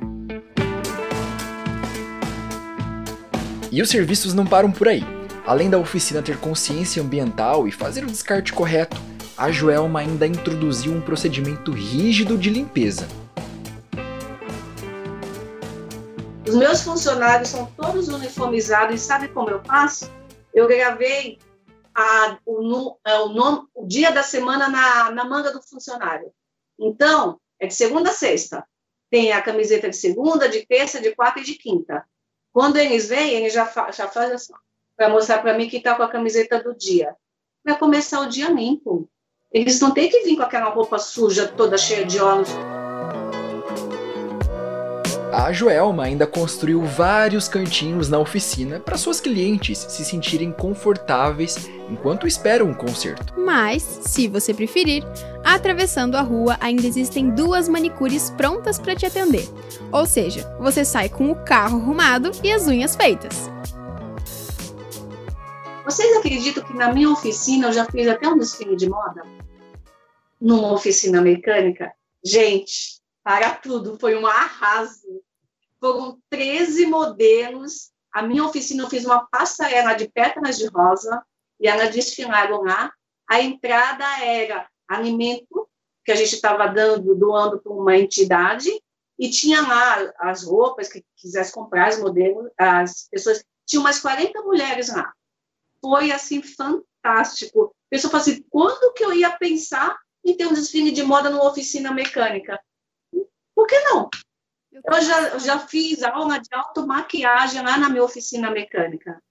E 3.71 3.82
os 3.82 3.89
serviços 3.89 4.36
não 4.36 4.45
param 4.45 4.71
por 4.71 4.88
aí. 4.88 5.01
Além 5.43 5.71
da 5.71 5.80
oficina 5.80 6.21
ter 6.21 6.39
consciência 6.39 7.01
ambiental 7.01 7.67
e 7.67 7.71
fazer 7.71 8.04
o 8.04 8.12
descarte 8.12 8.54
correto, 8.54 9.01
a 9.36 9.49
Joelma 9.49 10.01
ainda 10.01 10.28
introduziu 10.28 10.93
um 10.93 11.01
procedimento 11.01 11.71
rígido 11.71 12.38
de 12.38 12.51
limpeza. 12.51 13.25
Meus 16.56 16.82
funcionários 16.82 17.50
são 17.50 17.65
todos 17.76 18.08
uniformizados 18.08 18.96
e 18.96 18.98
sabe 18.98 19.28
como 19.28 19.50
eu 19.50 19.62
faço? 19.63 20.10
Eu 20.54 20.68
gravei 20.68 21.38
a, 21.94 22.38
o, 22.46 22.98
é, 23.06 23.20
o, 23.20 23.30
nome, 23.30 23.68
o 23.74 23.86
dia 23.86 24.10
da 24.10 24.24
semana 24.24 24.70
na, 24.70 25.12
na 25.12 25.26
manga 25.26 25.52
do 25.52 25.62
funcionário. 25.62 26.32
Então, 26.80 27.39
é 27.60 27.68
de 27.68 27.74
segunda 27.74 28.10
a 28.10 28.13
sexta. 28.13 28.65
Tem 29.10 29.34
a 29.34 29.41
camiseta 29.41 29.89
de 29.89 29.98
segunda, 29.98 30.48
de 30.48 30.65
terça, 30.65 31.02
de 31.02 31.13
quarta 31.13 31.41
e 31.41 31.44
de 31.44 31.56
quinta. 31.56 32.06
Quando 32.54 32.78
eles 32.78 33.10
vêm, 33.10 33.34
eles 33.34 33.54
já, 33.54 33.65
fa 33.65 33.91
já 33.91 34.08
fazem 34.08 34.36
assim, 34.36 34.54
para 34.96 35.10
mostrar 35.10 35.39
para 35.39 35.58
mim 35.58 35.68
que 35.68 35.78
está 35.78 35.94
com 35.94 36.04
a 36.04 36.10
camiseta 36.10 36.63
do 36.63 36.74
dia. 36.74 37.13
Para 37.65 37.76
começar 37.76 38.22
o 38.22 38.30
dia 38.30 38.50
limpo. 38.50 39.10
Eles 39.52 39.80
não 39.82 39.94
têm 39.94 40.10
que 40.10 40.22
vir 40.22 40.38
com 40.38 40.44
aquela 40.44 40.70
roupa 40.70 40.98
suja, 41.00 41.50
toda 41.50 41.78
cheia 41.78 42.06
de 42.06 42.20
óleo. 42.20 42.46
A 45.32 45.52
Joelma 45.52 46.04
ainda 46.04 46.26
construiu 46.26 46.84
vários 46.84 47.48
cantinhos 47.48 48.10
na 48.10 48.20
oficina 48.20 48.80
para 48.80 48.98
suas 48.98 49.20
clientes 49.20 49.78
se 49.78 50.06
sentirem 50.06 50.52
confortáveis 50.52 51.70
enquanto 51.90 52.28
esperam 52.28 52.68
um 52.68 52.74
concerto. 52.74 53.34
Mas, 53.38 53.84
se 53.84 54.28
você 54.28 54.54
preferir, 54.54 55.04
atravessando 55.44 56.16
a 56.16 56.22
rua 56.22 56.58
ainda 56.60 56.88
existem 56.88 57.30
duas 57.32 57.68
manicures 57.68 58.30
prontas 58.32 58.80
para 58.80 58.96
te 58.96 59.06
atender. 59.06 59.48
Ou 59.92 60.06
seja, 60.06 60.50
você 60.60 60.86
sai 60.86 61.10
com 61.10 61.30
o 61.32 61.36
carro 61.36 61.78
arrumado 61.78 62.32
e 62.44 62.52
as 62.52 62.68
unhas 62.68 62.96
feitas. 62.96 63.50
Vocês 65.84 66.18
acreditam 66.18 66.64
que 66.64 66.74
na 66.74 66.92
minha 66.92 67.12
oficina 67.12 67.68
eu 67.68 67.74
já 67.74 67.86
fiz 67.86 68.08
até 68.08 68.28
um 68.28 68.38
desfile 68.38 68.76
de 68.76 68.90
moda? 68.90 69.24
Numa 70.42 70.72
oficina 70.74 71.22
mecânica? 71.22 71.92
Gente, 72.24 72.95
para 73.26 73.56
tudo, 73.56 73.98
foi 73.98 74.16
um 74.16 74.28
arraso. 74.28 75.24
Foram 75.80 76.20
13 76.30 76.86
modelos. 76.86 77.92
A 78.14 78.22
minha 78.22 78.46
oficina 78.46 78.84
eu 78.84 78.90
fiz 78.90 79.04
uma 79.04 79.26
passarela 79.26 79.96
de 79.96 80.08
pétalas 80.08 80.60
de 80.60 80.68
rosa 80.68 81.26
e 81.60 81.68
elas 81.68 81.90
desfilaram 81.90 82.62
lá. 82.62 82.94
A 83.28 83.42
entrada 83.42 84.06
era 84.24 84.70
alimento 84.88 85.68
que 86.06 86.12
a 86.12 86.16
gente 86.16 86.36
estava 86.36 86.68
dando, 86.68 87.16
doando 87.16 87.60
para 87.60 87.74
uma 87.74 87.98
entidade, 87.98 88.70
e 89.18 89.28
tinha 89.28 89.60
lá 89.60 90.14
as 90.20 90.44
roupas 90.44 90.88
que 90.88 91.04
quisesse 91.16 91.52
comprar, 91.52 91.90
os 91.90 91.98
modelos, 91.98 92.52
as 92.56 93.08
pessoas. 93.10 93.44
Tinha 93.66 93.80
umas 93.80 94.00
40 94.00 94.40
mulheres 94.44 94.90
lá. 94.90 95.12
Foi 95.82 96.12
assim 96.12 96.44
fantástico. 96.44 97.74
A 97.88 97.90
pessoa 97.90 98.12
falou 98.12 98.22
assim: 98.22 98.46
quando 98.52 98.94
que 98.94 99.04
eu 99.04 99.12
ia 99.14 99.32
pensar 99.32 99.98
em 100.24 100.38
ter 100.38 100.46
um 100.46 100.54
desfile 100.54 100.92
de 100.92 101.02
moda 101.02 101.32
numa 101.32 101.50
oficina 101.50 101.92
mecânica? 101.92 102.60
Por 103.56 103.65
que 103.65 103.80
não? 103.80 104.10
Eu 104.72 105.02
já, 105.02 105.38
já 105.39 105.60
fiz 105.60 106.04
aula 106.04 106.38
de 106.38 106.50
automaquiagem 106.54 107.63
lá 107.63 107.78
na 107.78 107.89
minha 107.89 108.04
oficina 108.04 108.52
mecânica. 108.52 109.22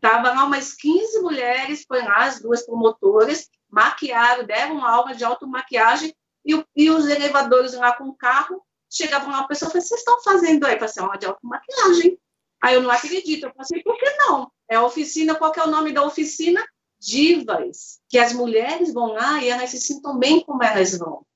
Tava 0.00 0.30
lá 0.32 0.44
umas 0.44 0.74
15 0.74 1.20
mulheres, 1.20 1.84
foi 1.88 2.02
lá 2.02 2.26
as 2.26 2.40
duas 2.40 2.66
promotoras, 2.66 3.48
maquiaram, 3.70 4.44
deram 4.44 4.84
aula 4.84 5.14
de 5.14 5.24
automaquiagem 5.24 6.14
e, 6.44 6.64
e 6.76 6.90
os 6.90 7.08
elevadores 7.08 7.72
lá 7.72 7.96
com 7.96 8.04
o 8.04 8.14
carro, 8.14 8.62
chegavam 8.90 9.30
lá, 9.30 9.40
a 9.40 9.46
pessoa 9.46 9.70
falou, 9.70 9.86
vocês 9.86 10.00
estão 10.00 10.22
fazendo 10.22 10.66
aí? 10.66 10.74
Eu 10.74 10.78
falei 10.78 10.90
assim, 10.90 11.00
aula 11.00 11.16
de 11.16 11.26
automaquiagem. 11.26 12.18
Aí 12.62 12.74
eu 12.74 12.82
não 12.82 12.90
acredito, 12.90 13.46
eu 13.46 13.52
falei 13.54 13.82
por 13.82 13.96
que 13.96 14.10
não? 14.18 14.52
É 14.68 14.76
a 14.76 14.84
oficina, 14.84 15.34
qual 15.34 15.50
que 15.50 15.58
é 15.58 15.64
o 15.64 15.70
nome 15.70 15.92
da 15.92 16.04
oficina? 16.04 16.62
Divas, 17.00 18.00
que 18.08 18.18
as 18.18 18.32
mulheres 18.32 18.92
vão 18.92 19.12
lá 19.12 19.42
e 19.42 19.48
elas 19.48 19.70
se 19.70 19.80
sintam 19.80 20.18
bem 20.18 20.44
como 20.44 20.62
elas 20.62 20.96
vão. 20.96 21.26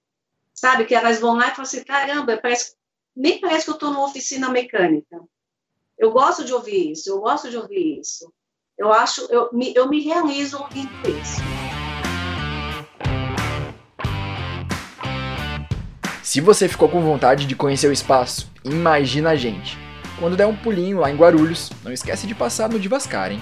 Sabe, 0.59 0.87
que 0.87 0.95
elas 0.95 1.21
vão 1.21 1.35
lá 1.35 1.49
e 1.49 1.51
falam 1.51 1.63
assim, 1.63 1.85
caramba, 1.85 2.39
parece 2.39 2.75
nem 3.15 3.39
parece 3.41 3.67
que 3.67 3.71
eu 3.71 3.75
estou 3.75 3.91
numa 3.91 4.07
oficina 4.07 4.49
mecânica. 4.49 5.21
Eu 5.99 6.11
gosto 6.13 6.45
de 6.45 6.53
ouvir 6.53 6.93
isso, 6.93 7.11
eu 7.11 7.21
gosto 7.21 7.51
de 7.51 7.59
ouvir 7.59 8.01
isso. 8.01 8.33
Eu 8.79 8.91
acho, 8.91 9.27
eu 9.31 9.51
me, 9.53 9.75
eu 9.75 9.87
me 9.87 10.01
realizo 10.01 10.59
ouvindo 10.59 10.91
isso. 11.09 11.43
Se 16.23 16.41
você 16.41 16.69
ficou 16.69 16.89
com 16.89 17.03
vontade 17.03 17.47
de 17.47 17.55
conhecer 17.55 17.89
o 17.89 17.93
espaço, 17.93 18.51
imagina 18.65 19.31
a 19.31 19.37
gente. 19.37 19.77
Quando 20.19 20.37
der 20.39 20.47
um 20.47 20.57
pulinho 20.57 21.01
lá 21.01 21.11
em 21.11 21.17
Guarulhos, 21.17 21.71
não 21.85 21.93
esquece 21.93 22.27
de 22.27 22.35
passar 22.35 22.71
no 22.71 22.81
Divascar, 22.81 23.31
hein? 23.31 23.41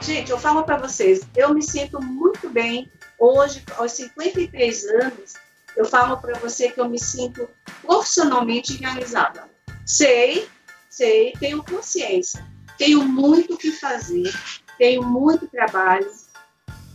Gente, 0.00 0.30
eu 0.30 0.38
falo 0.38 0.62
para 0.62 0.76
vocês, 0.76 1.26
eu 1.36 1.52
me 1.52 1.62
sinto 1.62 2.00
muito 2.00 2.48
bem 2.48 2.88
Hoje, 3.18 3.62
aos 3.76 3.92
53 3.92 4.84
anos, 4.88 5.34
eu 5.76 5.84
falo 5.84 6.16
para 6.18 6.38
você 6.38 6.70
que 6.70 6.80
eu 6.80 6.88
me 6.88 6.98
sinto 6.98 7.48
profissionalmente 7.82 8.76
realizada. 8.76 9.48
Sei, 9.84 10.48
sei, 10.90 11.32
tenho 11.38 11.62
consciência, 11.62 12.44
tenho 12.78 13.02
muito 13.04 13.54
o 13.54 13.58
que 13.58 13.70
fazer, 13.72 14.32
tenho 14.78 15.02
muito 15.02 15.46
trabalho. 15.48 16.10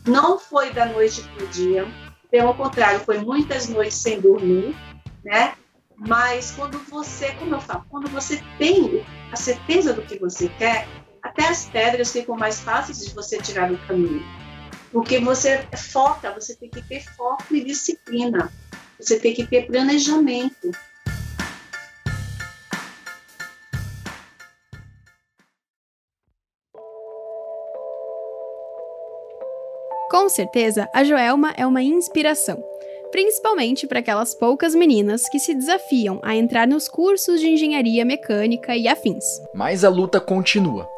Não 0.05 0.37
foi 0.39 0.71
da 0.71 0.85
noite 0.85 1.21
para 1.21 1.43
o 1.43 1.47
dia, 1.47 1.87
pelo 2.31 2.53
contrário, 2.53 3.01
foi 3.01 3.19
muitas 3.19 3.67
noites 3.67 3.97
sem 3.97 4.19
dormir, 4.19 4.75
né? 5.23 5.53
Mas 5.97 6.51
quando 6.51 6.79
você, 6.79 7.31
como 7.33 7.53
eu 7.53 7.61
falo, 7.61 7.85
quando 7.89 8.09
você 8.09 8.41
tem 8.57 9.05
a 9.31 9.35
certeza 9.35 9.93
do 9.93 10.01
que 10.01 10.17
você 10.17 10.49
quer, 10.49 10.87
até 11.21 11.47
as 11.47 11.65
pedras 11.65 12.11
ficam 12.11 12.35
mais 12.35 12.59
fáceis 12.61 12.99
de 12.99 13.13
você 13.13 13.37
tirar 13.37 13.69
do 13.69 13.77
caminho. 13.85 14.25
Porque 14.91 15.19
você 15.19 15.65
foca, 15.77 16.33
você 16.33 16.55
tem 16.55 16.69
que 16.69 16.81
ter 16.81 17.01
foco 17.15 17.45
e 17.51 17.63
disciplina. 17.63 18.51
Você 18.99 19.17
tem 19.19 19.33
que 19.33 19.47
ter 19.47 19.65
planejamento. 19.65 20.71
Com 30.09 30.27
certeza, 30.27 30.89
a 30.93 31.05
Joelma 31.05 31.53
é 31.55 31.65
uma 31.65 31.81
inspiração, 31.81 32.61
principalmente 33.11 33.87
para 33.87 33.99
aquelas 33.99 34.35
poucas 34.35 34.75
meninas 34.75 35.29
que 35.29 35.39
se 35.39 35.55
desafiam 35.55 36.19
a 36.21 36.35
entrar 36.35 36.67
nos 36.67 36.89
cursos 36.89 37.39
de 37.39 37.47
engenharia 37.47 38.03
mecânica 38.03 38.75
e 38.75 38.89
afins. 38.89 39.23
Mas 39.53 39.85
a 39.85 39.89
luta 39.89 40.19
continua. 40.19 40.89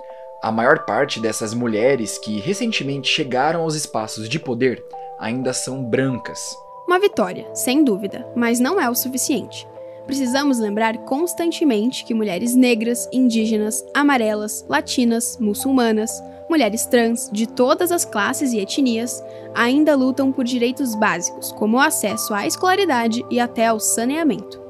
A 0.43 0.51
maior 0.51 0.79
parte 0.79 1.21
dessas 1.21 1.53
mulheres 1.53 2.17
que 2.17 2.37
recentemente 2.37 3.07
chegaram 3.07 3.61
aos 3.61 3.75
espaços 3.75 4.27
de 4.27 4.37
poder 4.37 4.83
ainda 5.17 5.53
são 5.53 5.81
brancas. 5.81 6.53
Uma 6.85 6.99
vitória, 6.99 7.47
sem 7.55 7.81
dúvida, 7.81 8.27
mas 8.35 8.59
não 8.59 8.77
é 8.77 8.89
o 8.89 8.93
suficiente. 8.93 9.65
Precisamos 10.05 10.59
lembrar 10.59 10.97
constantemente 11.05 12.03
que 12.03 12.13
mulheres 12.13 12.55
negras, 12.55 13.07
indígenas, 13.13 13.85
amarelas, 13.93 14.65
latinas, 14.67 15.37
muçulmanas, 15.39 16.21
mulheres 16.49 16.85
trans 16.85 17.29
de 17.31 17.47
todas 17.47 17.89
as 17.89 18.03
classes 18.03 18.51
e 18.51 18.59
etnias 18.59 19.23
ainda 19.55 19.95
lutam 19.95 20.29
por 20.29 20.43
direitos 20.43 20.93
básicos, 20.93 21.53
como 21.53 21.77
o 21.77 21.79
acesso 21.79 22.33
à 22.33 22.45
escolaridade 22.45 23.25
e 23.31 23.39
até 23.39 23.67
ao 23.67 23.79
saneamento. 23.79 24.62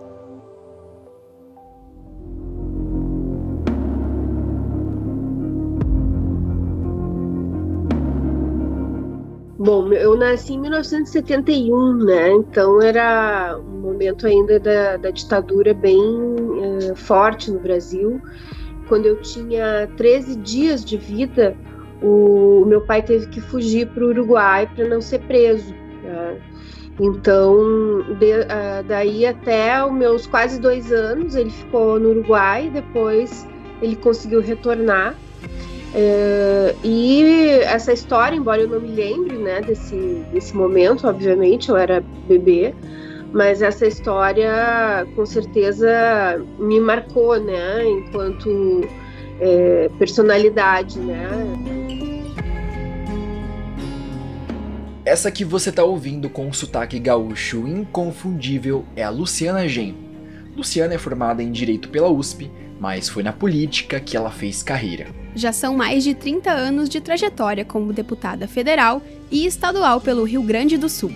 Eu 10.04 10.18
nasci 10.18 10.54
em 10.54 10.60
1971, 10.60 11.98
né? 12.04 12.32
Então 12.34 12.82
era 12.82 13.58
um 13.58 13.80
momento 13.80 14.28
ainda 14.28 14.60
da, 14.60 14.98
da 14.98 15.10
ditadura 15.10 15.74
bem 15.74 15.98
uh, 15.98 16.96
forte 16.96 17.50
no 17.50 17.60
Brasil. 17.60 18.22
Quando 18.90 19.06
eu 19.06 19.22
tinha 19.22 19.90
13 19.96 20.36
dias 20.36 20.84
de 20.84 20.98
vida, 20.98 21.56
o, 22.02 22.64
o 22.64 22.66
meu 22.66 22.82
pai 22.82 23.02
teve 23.02 23.28
que 23.28 23.40
fugir 23.40 23.88
para 23.88 24.04
o 24.04 24.10
Uruguai 24.10 24.70
para 24.76 24.86
não 24.90 25.00
ser 25.00 25.20
preso. 25.20 25.74
Né? 26.04 26.38
Então, 27.00 28.04
de, 28.20 28.40
uh, 28.42 28.84
daí 28.86 29.26
até 29.26 29.86
os 29.86 29.94
meus 29.94 30.28
quase 30.28 30.60
dois 30.60 30.92
anos, 30.92 31.34
ele 31.34 31.50
ficou 31.50 31.98
no 31.98 32.10
Uruguai. 32.10 32.70
Depois, 32.70 33.48
ele 33.82 33.96
conseguiu 33.96 34.42
retornar 34.42 35.16
é, 35.94 36.76
e 36.84 37.22
essa 37.64 37.94
história, 37.94 38.36
embora 38.36 38.62
eu 38.62 38.68
não 38.68 38.82
me 38.82 38.90
lembre 38.90 39.38
né, 39.38 39.62
desse, 39.62 39.96
desse 40.34 40.56
momento, 40.56 41.08
obviamente, 41.08 41.70
eu 41.70 41.78
era 41.78 42.04
bebê, 42.28 42.74
mas 43.32 43.62
essa 43.62 43.86
história 43.86 45.08
com 45.16 45.26
certeza 45.26 46.44
me 46.58 46.80
marcou, 46.80 47.40
né, 47.40 47.86
enquanto 47.86 48.82
é, 49.40 49.90
personalidade, 50.00 51.00
né. 51.00 51.28
Essa 55.06 55.30
que 55.30 55.44
você 55.46 55.70
está 55.70 55.84
ouvindo 55.84 56.30
com 56.30 56.50
o 56.50 56.54
sotaque 56.54 56.98
gaúcho 56.98 57.68
inconfundível 57.68 58.86
é 58.96 59.04
a 59.04 59.10
Luciana 59.10 59.68
Gen. 59.68 60.03
Luciana 60.56 60.94
é 60.94 60.98
formada 60.98 61.42
em 61.42 61.52
Direito 61.52 61.90
pela 61.90 62.10
USP, 62.10 62.50
mas 62.80 63.10
foi 63.10 63.24
na 63.24 63.34
política 63.34 64.00
que 64.00 64.16
ela 64.16 64.30
fez 64.30 64.62
carreira. 64.62 65.08
Já 65.36 65.52
são 65.52 65.76
mais 65.76 66.04
de 66.04 66.14
30 66.14 66.52
anos 66.52 66.90
de 66.90 67.02
trajetória 67.02 67.66
como 67.66 67.92
deputada 67.92 68.48
federal 68.48 69.02
e 69.32 69.48
estadual 69.48 70.00
pelo 70.00 70.24
Rio 70.24 70.44
Grande 70.44 70.78
do 70.78 70.88
Sul. 70.88 71.12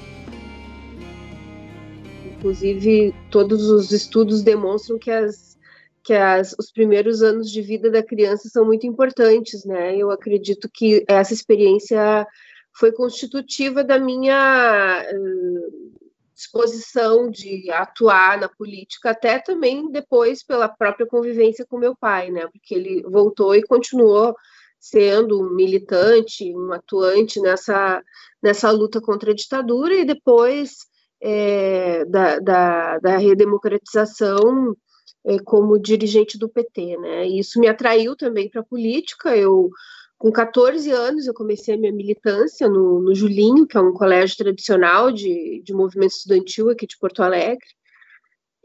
Inclusive, 2.26 3.14
todos 3.30 3.70
os 3.70 3.92
estudos 3.92 4.42
demonstram 4.42 4.98
que, 4.98 5.12
as, 5.12 5.58
que 6.04 6.14
as, 6.14 6.56
os 6.58 6.72
primeiros 6.72 7.22
anos 7.22 7.52
de 7.52 7.62
vida 7.62 7.92
da 7.92 8.02
criança 8.02 8.50
são 8.50 8.66
muito 8.66 8.88
importantes, 8.88 9.64
né? 9.66 9.96
Eu 9.96 10.10
acredito 10.10 10.70
que 10.72 11.04
essa 11.08 11.34
experiência 11.34 12.26
foi 12.74 12.92
constitutiva 12.92 13.84
da 13.84 14.00
minha 14.00 15.04
uh, 15.12 15.97
disposição 16.38 17.32
de 17.32 17.70
atuar 17.72 18.40
na 18.40 18.48
política, 18.48 19.10
até 19.10 19.40
também 19.40 19.92
depois 19.92 20.44
pela 20.44 20.70
própria 20.70 21.08
convivência 21.08 21.66
com 21.68 21.80
meu 21.80 21.96
pai, 21.96 22.30
né? 22.30 22.48
Porque 22.54 22.76
ele 22.76 23.02
voltou 23.02 23.56
e 23.56 23.64
continuou 23.64 24.36
sendo 24.80 25.42
um 25.42 25.50
militante, 25.50 26.56
um 26.56 26.72
atuante 26.72 27.42
nessa, 27.42 28.04
nessa 28.42 28.70
luta 28.70 29.02
contra 29.02 29.32
a 29.32 29.36
ditadura 29.36 29.96
e 29.96 30.06
depois 30.06 30.76
é, 31.20 32.06
da, 32.06 32.38
da, 32.38 33.00
da, 33.00 33.18
redemocratização 33.18 34.78
é, 35.26 35.40
como 35.40 35.80
dirigente 35.80 36.38
do 36.38 36.48
PT, 36.48 36.98
né? 36.98 37.28
E 37.28 37.40
isso 37.40 37.60
me 37.60 37.68
atraiu 37.68 38.16
também 38.16 38.48
para 38.48 38.62
a 38.62 38.66
política. 38.66 39.36
Eu 39.36 39.72
com 40.18 40.32
14 40.32 40.90
anos, 40.92 41.28
eu 41.28 41.34
comecei 41.34 41.76
a 41.76 41.78
minha 41.78 41.92
militância 41.92 42.68
no, 42.68 43.00
no 43.00 43.14
Julinho, 43.14 43.68
que 43.68 43.78
é 43.78 43.80
um 43.80 43.94
colégio 43.94 44.38
tradicional 44.38 45.12
de, 45.12 45.62
de 45.64 45.74
movimento 45.74 46.12
estudantil 46.12 46.70
aqui 46.70 46.88
de 46.88 46.98
Porto 46.98 47.22
Alegre. 47.22 47.66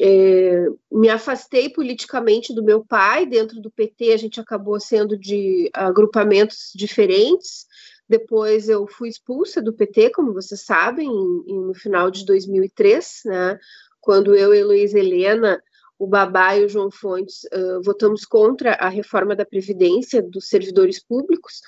É, 0.01 0.67
me 0.91 1.11
afastei 1.11 1.69
politicamente 1.69 2.55
do 2.55 2.65
meu 2.65 2.85
pai, 2.85 3.27
dentro 3.27 3.61
do 3.61 3.71
PT 3.71 4.13
a 4.13 4.17
gente 4.17 4.41
acabou 4.41 4.81
sendo 4.81 5.17
de 5.17 5.71
agrupamentos 5.75 6.73
diferentes. 6.75 7.67
Depois 8.09 8.69
eu 8.69 8.87
fui 8.87 9.11
expulsa 9.11 9.61
do 9.61 9.75
PT, 9.75 10.11
como 10.11 10.33
vocês 10.33 10.63
sabem, 10.63 11.07
em, 11.07 11.53
em, 11.53 11.61
no 11.67 11.75
final 11.75 12.11
de 12.11 12.25
2003, 12.25 13.23
né, 13.27 13.59
quando 14.01 14.35
eu 14.35 14.55
e 14.55 14.59
Heloísa 14.59 14.99
Helena 14.99 15.63
o 16.03 16.07
Babá 16.07 16.57
e 16.57 16.65
o 16.65 16.69
João 16.69 16.91
Fontes 16.91 17.45
uh, 17.55 17.81
votamos 17.85 18.25
contra 18.25 18.73
a 18.73 18.89
reforma 18.89 19.37
da 19.37 19.45
Previdência 19.45 20.21
dos 20.21 20.49
servidores 20.49 21.01
públicos, 21.01 21.61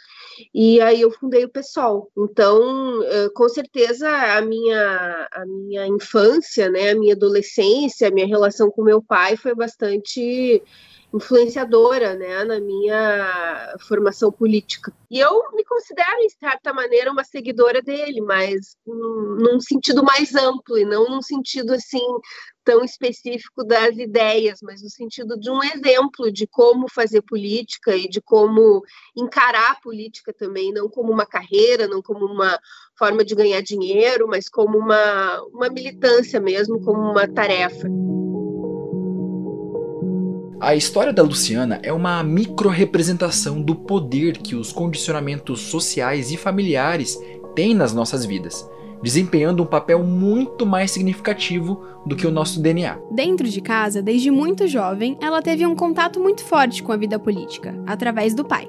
e 0.53 0.81
aí 0.81 1.03
eu 1.03 1.13
fundei 1.13 1.45
o 1.45 1.49
PSOL. 1.49 2.11
Então, 2.19 2.99
uh, 2.99 3.31
com 3.33 3.49
certeza, 3.49 4.11
a 4.11 4.41
minha, 4.41 5.29
a 5.33 5.47
minha 5.47 5.87
infância, 5.87 6.69
né, 6.69 6.91
a 6.91 6.99
minha 6.99 7.15
adolescência, 7.15 8.09
a 8.09 8.11
minha 8.11 8.27
relação 8.27 8.73
com 8.73 8.83
meu 8.83 9.01
pai 9.01 9.37
foi 9.37 9.55
bastante 9.55 10.61
influenciadora 11.15 12.17
né, 12.17 12.43
na 12.43 12.59
minha 12.59 13.77
formação 13.87 14.33
política. 14.33 14.93
E 15.09 15.21
eu 15.21 15.53
me 15.53 15.65
considero, 15.65 16.19
em 16.23 16.29
certa 16.29 16.73
maneira, 16.73 17.13
uma 17.13 17.23
seguidora 17.23 17.81
dele, 17.81 18.21
mas 18.21 18.77
num 18.85 19.61
sentido 19.61 20.03
mais 20.03 20.35
amplo 20.35 20.77
e 20.77 20.85
não 20.85 21.09
num 21.09 21.23
sentido 21.23 21.73
assim 21.73 22.05
tão 22.65 22.85
específico 22.85 23.63
das 23.63 23.97
ideias, 23.97 24.61
mas 24.63 24.83
no 24.83 24.89
sentido 24.89 25.39
de 25.39 25.51
um 25.51 25.63
exemplo 25.63 26.33
de 26.33 26.47
como 26.47 26.89
fazer 26.89 27.23
política 27.23 27.95
e 27.95 28.09
de 28.09 28.21
como 28.21 28.83
encarar 29.17 29.73
a 29.73 29.81
política 29.81 30.33
também, 30.33 30.73
não 30.73 30.89
como 30.89 31.13
uma 31.13 31.27
carreira, 31.27 31.87
não 31.87 32.01
como 32.01 32.25
uma 32.25 32.59
forma 32.99 33.25
de 33.25 33.35
ganhar 33.35 33.61
dinheiro, 33.61 34.27
mas 34.27 34.49
como 34.49 34.79
uma, 34.79 35.43
uma 35.53 35.69
militância 35.69 36.41
mesmo, 36.41 36.81
como 36.83 37.01
uma 37.11 37.29
tarefa. 37.29 37.89
A 40.61 40.75
história 40.75 41.13
da 41.13 41.23
Luciana 41.23 41.79
é 41.83 41.93
uma 41.93 42.23
micro-representação 42.23 43.61
do 43.61 43.75
poder 43.75 44.39
que 44.39 44.55
os 44.55 44.73
condicionamentos 44.73 45.61
sociais 45.61 46.33
e 46.33 46.39
familiares 46.39 47.19
têm 47.55 47.75
nas 47.75 47.93
nossas 47.93 48.25
vidas, 48.25 48.67
desempenhando 49.05 49.63
um 49.63 49.67
papel 49.67 50.03
muito 50.03 50.65
mais 50.65 50.91
significativo 50.91 51.85
do 52.07 52.17
que 52.17 52.27
o 52.27 52.31
nosso 52.31 52.59
DNA. 52.59 52.99
Dentro 53.11 53.47
de 53.47 53.61
casa, 53.61 54.01
desde 54.01 54.31
muito 54.31 54.67
jovem, 54.67 55.19
ela 55.21 55.43
teve 55.43 55.67
um 55.67 55.77
contato 55.77 56.19
muito 56.19 56.43
forte 56.43 56.83
com 56.83 56.91
a 56.91 56.97
vida 56.97 57.19
política, 57.19 57.75
através 57.87 58.35
do 58.35 58.43
pai. 58.43 58.67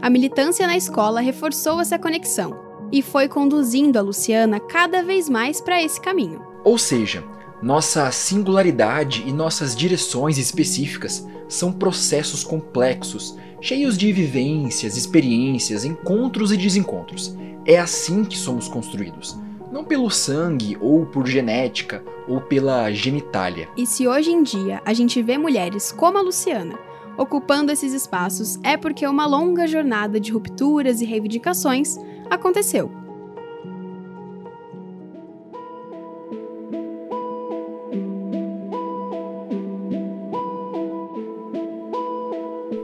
A 0.00 0.08
militância 0.08 0.68
na 0.68 0.76
escola 0.76 1.20
reforçou 1.20 1.80
essa 1.80 1.98
conexão 1.98 2.56
e 2.92 3.02
foi 3.02 3.28
conduzindo 3.28 3.98
a 3.98 4.02
Luciana 4.02 4.60
cada 4.60 5.02
vez 5.02 5.28
mais 5.28 5.60
para 5.60 5.82
esse 5.82 6.00
caminho. 6.00 6.40
Ou 6.62 6.78
seja, 6.78 7.24
nossa 7.60 8.08
singularidade 8.12 9.24
e 9.26 9.32
nossas 9.32 9.74
direções 9.74 10.38
específicas 10.38 11.26
são 11.48 11.72
processos 11.72 12.44
complexos, 12.44 13.36
cheios 13.60 13.98
de 13.98 14.12
vivências, 14.12 14.96
experiências, 14.96 15.84
encontros 15.84 16.52
e 16.52 16.56
desencontros. 16.56 17.36
É 17.66 17.80
assim 17.80 18.24
que 18.24 18.38
somos 18.38 18.68
construídos. 18.68 19.36
Não 19.72 19.82
pelo 19.82 20.10
sangue 20.10 20.76
ou 20.80 21.06
por 21.06 21.26
genética 21.26 22.04
ou 22.28 22.40
pela 22.40 22.92
genitália. 22.92 23.68
E 23.76 23.86
se 23.86 24.06
hoje 24.06 24.30
em 24.30 24.42
dia 24.42 24.82
a 24.84 24.92
gente 24.92 25.22
vê 25.22 25.38
mulheres 25.38 25.90
como 25.90 26.18
a 26.18 26.20
Luciana 26.20 26.78
ocupando 27.16 27.70
esses 27.70 27.92
espaços, 27.92 28.58
é 28.62 28.76
porque 28.76 29.06
uma 29.06 29.26
longa 29.26 29.66
jornada 29.66 30.18
de 30.18 30.32
rupturas 30.32 31.00
e 31.00 31.04
reivindicações 31.04 31.96
aconteceu. 32.30 32.90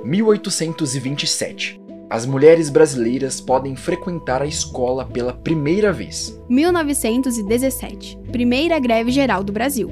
1827. 0.04 1.87
As 2.10 2.24
mulheres 2.24 2.70
brasileiras 2.70 3.38
podem 3.38 3.76
frequentar 3.76 4.40
a 4.40 4.46
escola 4.46 5.04
pela 5.04 5.34
primeira 5.34 5.92
vez. 5.92 6.40
1917. 6.48 8.18
Primeira 8.32 8.78
greve 8.78 9.10
geral 9.10 9.44
do 9.44 9.52
Brasil. 9.52 9.90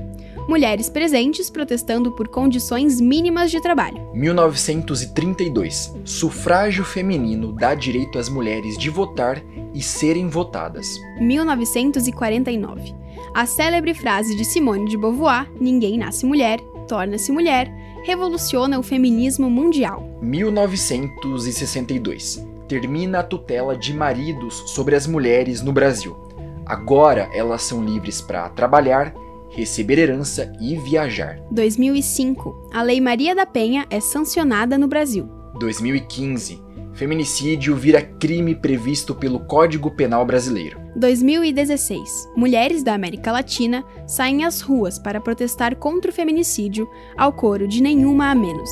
Mulheres 0.48 0.88
presentes 0.88 1.50
protestando 1.50 2.12
por 2.12 2.29
condições 2.29 3.00
mínimas 3.00 3.50
de 3.50 3.61
trabalho. 3.61 4.11
1932. 4.14 5.94
Sufrágio 6.05 6.85
feminino 6.85 7.52
dá 7.52 7.74
direito 7.74 8.18
às 8.18 8.31
mulheres 8.31 8.79
de 8.79 8.88
votar 8.88 9.42
e 9.74 9.83
serem 9.83 10.29
votadas. 10.29 10.88
1949. 11.20 12.94
A 13.35 13.44
célebre 13.44 13.92
frase 13.92 14.35
de 14.35 14.44
Simone 14.46 14.88
de 14.88 14.96
Beauvoir: 14.96 15.50
Ninguém 15.61 15.98
nasce 15.98 16.24
mulher, 16.24 16.61
torna-se 16.88 17.31
mulher, 17.31 17.70
revoluciona 18.07 18.79
o 18.79 18.83
feminismo 18.85 19.51
mundial. 19.51 20.09
1962. 20.23 22.47
Termina 22.69 23.19
a 23.19 23.25
tutela 23.25 23.77
de 23.77 23.92
maridos 23.92 24.62
sobre 24.69 24.95
as 24.95 25.09
mulheres 25.09 25.61
no 25.61 25.73
Brasil. 25.73 26.16
Agora 26.64 27.29
elas 27.35 27.62
são 27.62 27.85
livres 27.85 28.21
para 28.21 28.49
trabalhar, 28.51 29.12
receber 29.51 29.99
herança 29.99 30.53
e 30.61 30.77
viajar. 30.77 31.40
2005. 31.51 32.69
A 32.73 32.81
Lei 32.81 33.01
Maria 33.01 33.35
da 33.35 33.45
Penha 33.45 33.85
é 33.90 33.99
sancionada 33.99 34.79
no 34.79 34.87
Brasil. 34.87 35.29
2015. 35.59 36.64
Feminicídio 36.97 37.77
vira 37.77 38.01
crime 38.01 38.55
previsto 38.55 39.15
pelo 39.15 39.41
Código 39.41 39.91
Penal 39.91 40.25
Brasileiro. 40.25 40.81
2016. 40.97 42.33
Mulheres 42.35 42.83
da 42.83 42.95
América 42.95 43.31
Latina 43.31 43.85
saem 44.09 44.47
às 44.47 44.63
ruas 44.63 44.99
para 44.99 45.21
protestar 45.21 45.77
contra 45.77 46.11
o 46.11 46.15
feminicídio, 46.15 46.89
ao 47.15 47.35
coro 47.35 47.69
de 47.69 47.83
Nenhuma 47.83 48.31
a 48.31 48.35
Menos. 48.35 48.71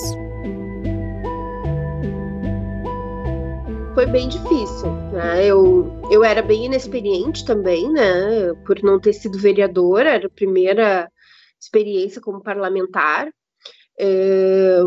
Foi 3.92 4.06
bem 4.06 4.26
difícil, 4.30 4.90
né? 5.12 5.44
Eu, 5.44 5.92
eu 6.10 6.24
era 6.24 6.40
bem 6.40 6.64
inexperiente 6.64 7.44
também, 7.44 7.92
né? 7.92 8.54
Por 8.64 8.82
não 8.82 8.98
ter 8.98 9.12
sido 9.12 9.38
vereadora, 9.38 10.14
era 10.14 10.28
a 10.28 10.30
primeira 10.30 11.10
experiência 11.60 12.22
como 12.22 12.42
parlamentar. 12.42 13.28
É, 14.00 14.78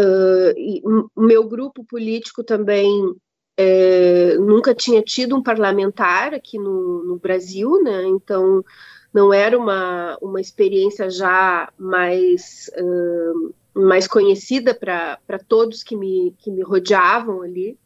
Uh, 0.00 1.10
meu 1.16 1.46
grupo 1.46 1.84
político 1.84 2.42
também 2.42 3.14
é, 3.56 4.36
nunca 4.38 4.74
tinha 4.74 5.02
tido 5.02 5.36
um 5.36 5.42
parlamentar 5.42 6.32
aqui 6.32 6.58
no, 6.58 7.04
no, 7.04 7.18
Brasil, 7.18 7.82
né? 7.82 8.06
Então 8.06 8.64
não 9.12 9.32
era 9.32 9.58
uma, 9.58 10.16
uma 10.22 10.40
experiência 10.40 11.10
já 11.10 11.70
mais, 11.76 12.70
uh, 12.78 13.54
mais 13.74 14.06
conhecida 14.06 14.74
para 14.74 15.38
todos 15.46 15.82
que 15.82 15.96
me, 15.96 16.34
que 16.38 16.50
me 16.50 16.62
rodeavam 16.62 17.42
ali. 17.42 17.76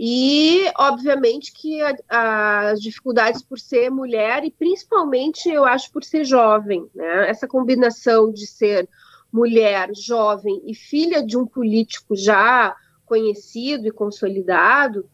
E, 0.00 0.64
obviamente, 0.76 1.52
que 1.52 1.80
a, 2.08 2.70
as 2.70 2.80
dificuldades 2.80 3.42
por 3.42 3.58
ser 3.58 3.90
mulher 3.90 4.44
e, 4.44 4.50
principalmente, 4.50 5.48
eu 5.48 5.64
acho, 5.64 5.92
por 5.92 6.04
ser 6.04 6.24
jovem, 6.24 6.88
né? 6.94 7.28
Essa 7.28 7.48
combinação 7.48 8.32
de 8.32 8.46
ser 8.46 8.88
mulher, 9.32 9.90
jovem 9.94 10.62
e 10.64 10.74
filha 10.74 11.24
de 11.24 11.36
um 11.36 11.46
político 11.46 12.16
já 12.16 12.74
conhecido 13.04 13.86
e 13.86 13.92
consolidado, 13.92 15.08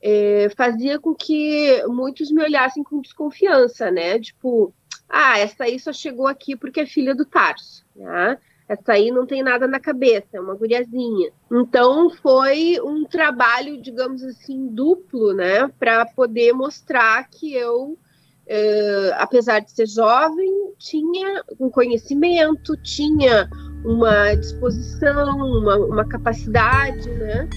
é, 0.00 0.48
fazia 0.56 0.98
com 0.98 1.14
que 1.14 1.82
muitos 1.86 2.30
me 2.30 2.42
olhassem 2.42 2.82
com 2.82 3.00
desconfiança, 3.00 3.90
né? 3.90 4.18
Tipo, 4.18 4.72
ah, 5.08 5.38
essa 5.38 5.64
aí 5.64 5.78
só 5.78 5.92
chegou 5.92 6.26
aqui 6.26 6.54
porque 6.56 6.80
é 6.80 6.86
filha 6.86 7.14
do 7.14 7.24
Tarso, 7.24 7.84
né? 7.96 8.38
Essa 8.68 8.92
aí 8.92 9.10
não 9.10 9.26
tem 9.26 9.42
nada 9.42 9.66
na 9.66 9.80
cabeça, 9.80 10.28
é 10.34 10.40
uma 10.40 10.54
guriazinha. 10.54 11.32
Então 11.50 12.10
foi 12.10 12.78
um 12.82 13.04
trabalho, 13.04 13.80
digamos 13.80 14.22
assim, 14.22 14.68
duplo, 14.68 15.32
né? 15.32 15.68
Para 15.78 16.04
poder 16.04 16.52
mostrar 16.52 17.28
que 17.30 17.54
eu 17.54 17.98
uh, 18.48 19.14
apesar 19.16 19.60
de 19.60 19.70
ser 19.70 19.86
jovem, 19.86 20.72
tinha 20.78 21.42
um 21.60 21.70
conhecimento, 21.70 22.76
tinha 22.82 23.48
uma 23.84 24.34
disposição, 24.34 25.36
uma, 25.36 25.76
uma 25.76 26.04
capacidade, 26.08 27.08
né? 27.10 27.48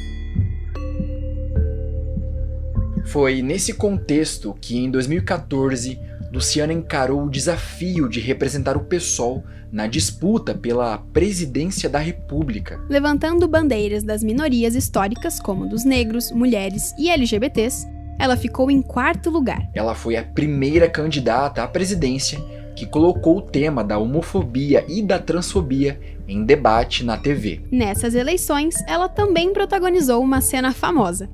Foi 3.06 3.41
nesse 3.41 3.73
contexto 3.73 4.56
que, 4.62 4.77
em 4.77 4.91
2014, 4.91 5.99
Luciana 6.32 6.71
encarou 6.71 7.23
o 7.23 7.30
desafio 7.30 8.08
de 8.08 8.19
representar 8.19 8.77
o 8.77 8.86
PSOL 8.86 9.43
na 9.71 9.88
disputa 9.88 10.54
pela 10.54 10.97
presidência 10.97 11.89
da 11.89 11.99
República. 11.99 12.80
Levantando 12.89 13.47
bandeiras 13.47 14.04
das 14.04 14.23
minorias 14.23 14.75
históricas, 14.75 15.39
como 15.39 15.67
dos 15.67 15.84
negros, 15.84 16.32
mulheres 16.32 16.93
e 16.97 17.10
LGBTs, 17.10 17.88
ela 18.21 18.38
ficou 18.38 18.69
em 18.69 18.84
quarto 18.84 19.31
lugar. 19.31 19.67
Ela 19.73 19.95
foi 19.95 20.15
a 20.15 20.23
primeira 20.23 20.88
candidata 20.88 21.63
à 21.63 21.67
presidência 21.67 22.39
que 22.75 22.86
colocou 22.86 23.39
o 23.39 23.41
tema 23.41 23.84
da 23.84 23.97
homofobia 23.97 24.86
e 24.88 25.01
da 25.01 25.17
transfobia 25.17 25.99
em 26.27 26.45
debate 26.45 27.03
na 27.03 27.17
TV. 27.17 27.63
Nessas 27.71 28.13
eleições, 28.13 28.75
ela 28.88 29.10
também 29.10 29.51
protagonizou 29.51 30.21
uma 30.21 30.39
cena 30.39 30.71
famosa. 30.71 31.31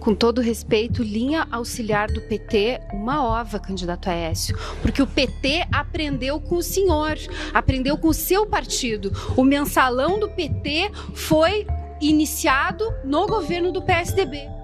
Com 0.00 0.16
todo 0.16 0.40
respeito, 0.40 1.02
linha 1.02 1.46
auxiliar 1.50 2.10
do 2.10 2.20
PT, 2.20 2.80
uma 2.92 3.24
ova, 3.24 3.60
candidato 3.60 4.10
Aécio. 4.10 4.58
Porque 4.82 5.00
o 5.00 5.06
PT 5.06 5.64
aprendeu 5.72 6.40
com 6.40 6.56
o 6.56 6.62
senhor, 6.62 7.16
aprendeu 7.54 7.96
com 7.96 8.08
o 8.08 8.14
seu 8.14 8.46
partido. 8.46 9.12
O 9.36 9.44
mensalão 9.44 10.18
do 10.18 10.28
PT 10.28 10.90
foi 11.14 11.66
iniciado 12.00 12.84
no 13.04 13.28
governo 13.28 13.70
do 13.70 13.80
PSDB 13.80 14.63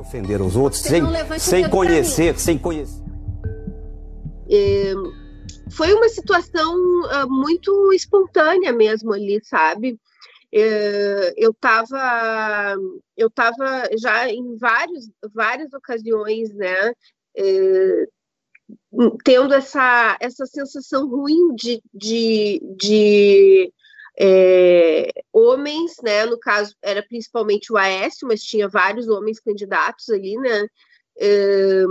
ofender 0.00 0.40
os 0.40 0.56
outros 0.56 0.82
sem, 0.82 1.02
sem 1.38 1.68
conhecer, 1.68 2.38
sem 2.38 2.58
conhecer. 2.58 3.02
É, 4.50 4.92
foi 5.70 5.92
uma 5.94 6.08
situação 6.08 6.74
uh, 6.74 7.30
muito 7.30 7.92
espontânea 7.92 8.72
mesmo 8.72 9.12
ali, 9.12 9.40
sabe? 9.44 9.98
É, 10.52 11.32
eu 11.36 11.52
estava 11.52 12.74
eu 13.16 13.30
tava 13.30 13.88
já 13.96 14.28
em 14.28 14.56
vários, 14.56 15.08
várias 15.32 15.72
ocasiões, 15.72 16.52
né? 16.54 16.92
É, 17.36 18.06
tendo 19.24 19.54
essa, 19.54 20.16
essa 20.20 20.46
sensação 20.46 21.08
ruim 21.08 21.54
de, 21.54 21.80
de, 21.94 22.60
de 22.76 23.72
é, 24.22 25.10
homens, 25.32 25.96
né? 26.02 26.26
No 26.26 26.38
caso, 26.38 26.76
era 26.82 27.02
principalmente 27.02 27.72
o 27.72 27.78
Aécio, 27.78 28.28
mas 28.28 28.42
tinha 28.42 28.68
vários 28.68 29.08
homens 29.08 29.40
candidatos 29.40 30.10
ali, 30.10 30.36
né? 30.36 30.66
É, 31.18 31.84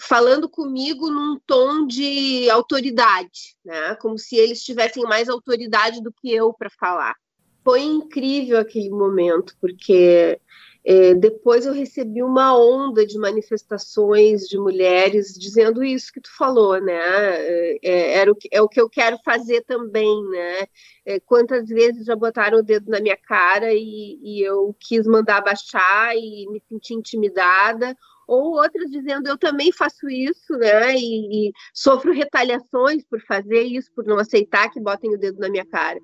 falando 0.00 0.48
comigo 0.48 1.08
num 1.10 1.38
tom 1.46 1.86
de 1.86 2.50
autoridade, 2.50 3.54
né? 3.64 3.94
Como 3.96 4.18
se 4.18 4.34
eles 4.34 4.64
tivessem 4.64 5.04
mais 5.04 5.28
autoridade 5.28 6.02
do 6.02 6.12
que 6.12 6.32
eu 6.32 6.52
para 6.52 6.70
falar. 6.70 7.14
Foi 7.62 7.80
incrível 7.80 8.58
aquele 8.58 8.90
momento, 8.90 9.54
porque 9.60 10.40
é, 10.86 11.14
depois 11.14 11.64
eu 11.64 11.72
recebi 11.72 12.22
uma 12.22 12.54
onda 12.58 13.06
de 13.06 13.18
manifestações 13.18 14.42
de 14.42 14.58
mulheres 14.58 15.32
dizendo 15.32 15.82
isso 15.82 16.12
que 16.12 16.20
tu 16.20 16.28
falou, 16.36 16.78
né? 16.78 16.94
É, 16.94 17.78
é 17.82 18.18
era 18.18 18.30
o 18.30 18.34
que, 18.34 18.48
é 18.52 18.60
o 18.60 18.68
que 18.68 18.78
eu 18.78 18.90
quero 18.90 19.16
fazer 19.24 19.62
também, 19.62 20.22
né? 20.28 20.66
É, 21.06 21.18
quantas 21.20 21.68
vezes 21.68 22.04
já 22.04 22.14
botaram 22.14 22.58
o 22.58 22.62
dedo 22.62 22.90
na 22.90 23.00
minha 23.00 23.16
cara 23.16 23.72
e, 23.72 24.20
e 24.22 24.42
eu 24.42 24.76
quis 24.78 25.06
mandar 25.06 25.40
baixar 25.40 26.14
e 26.16 26.46
me 26.50 26.62
senti 26.68 26.92
intimidada, 26.92 27.96
ou 28.28 28.52
outras 28.54 28.90
dizendo 28.90 29.26
eu 29.26 29.38
também 29.38 29.72
faço 29.72 30.06
isso, 30.10 30.52
né? 30.58 30.94
E, 30.96 31.48
e 31.48 31.52
sofro 31.72 32.12
retaliações 32.12 33.02
por 33.04 33.22
fazer 33.22 33.62
isso, 33.62 33.90
por 33.94 34.04
não 34.04 34.18
aceitar 34.18 34.70
que 34.70 34.80
botem 34.80 35.14
o 35.14 35.18
dedo 35.18 35.38
na 35.38 35.48
minha 35.48 35.64
cara 35.64 35.98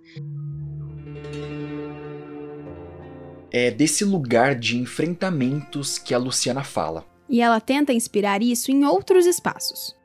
é 3.52 3.70
desse 3.70 4.04
lugar 4.04 4.54
de 4.54 4.78
enfrentamentos 4.78 5.98
que 5.98 6.14
a 6.14 6.18
Luciana 6.18 6.64
fala. 6.64 7.04
E 7.28 7.40
ela 7.40 7.60
tenta 7.60 7.92
inspirar 7.92 8.42
isso 8.42 8.70
em 8.70 8.84
outros 8.84 9.26
espaços. 9.26 9.96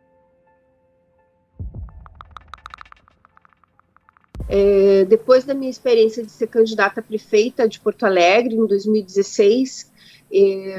É, 4.48 5.06
depois 5.06 5.44
da 5.44 5.54
minha 5.54 5.72
experiência 5.72 6.24
de 6.24 6.32
ser 6.32 6.48
candidata 6.48 7.00
a 7.00 7.04
prefeita 7.04 7.68
de 7.68 7.80
Porto 7.80 8.06
Alegre, 8.06 8.56
em 8.56 8.66
2016, 8.68 9.92
E, 10.32 10.78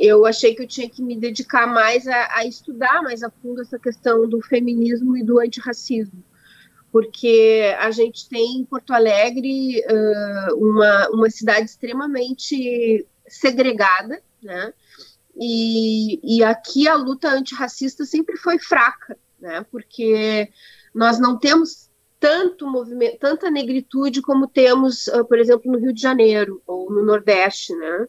eu 0.00 0.26
achei 0.26 0.54
que 0.54 0.62
eu 0.62 0.66
tinha 0.66 0.88
que 0.88 1.02
me 1.02 1.16
dedicar 1.16 1.66
mais 1.66 2.06
a, 2.06 2.38
a 2.38 2.46
estudar 2.46 3.02
mais 3.02 3.22
a 3.22 3.30
fundo 3.30 3.60
essa 3.60 3.78
questão 3.78 4.28
do 4.28 4.40
feminismo 4.40 5.16
e 5.16 5.22
do 5.22 5.40
antirracismo 5.40 6.22
porque 6.92 7.74
a 7.78 7.90
gente 7.90 8.28
tem 8.28 8.58
em 8.58 8.64
Porto 8.64 8.92
Alegre 8.92 9.80
uh, 9.80 10.54
uma, 10.56 11.08
uma 11.08 11.30
cidade 11.30 11.64
extremamente 11.64 13.06
segregada, 13.26 14.22
né? 14.42 14.74
E, 15.34 16.20
e 16.22 16.44
aqui 16.44 16.86
a 16.86 16.94
luta 16.94 17.30
antirracista 17.30 18.04
sempre 18.04 18.36
foi 18.36 18.58
fraca, 18.58 19.16
né? 19.40 19.64
Porque 19.72 20.50
nós 20.94 21.18
não 21.18 21.38
temos 21.38 21.90
tanto 22.20 22.70
movimento, 22.70 23.18
tanta 23.18 23.50
negritude 23.50 24.20
como 24.20 24.46
temos, 24.46 25.06
uh, 25.06 25.24
por 25.24 25.38
exemplo, 25.38 25.72
no 25.72 25.78
Rio 25.78 25.94
de 25.94 26.02
Janeiro 26.02 26.62
ou 26.66 26.92
no 26.92 27.02
Nordeste, 27.02 27.74
né? 27.74 28.06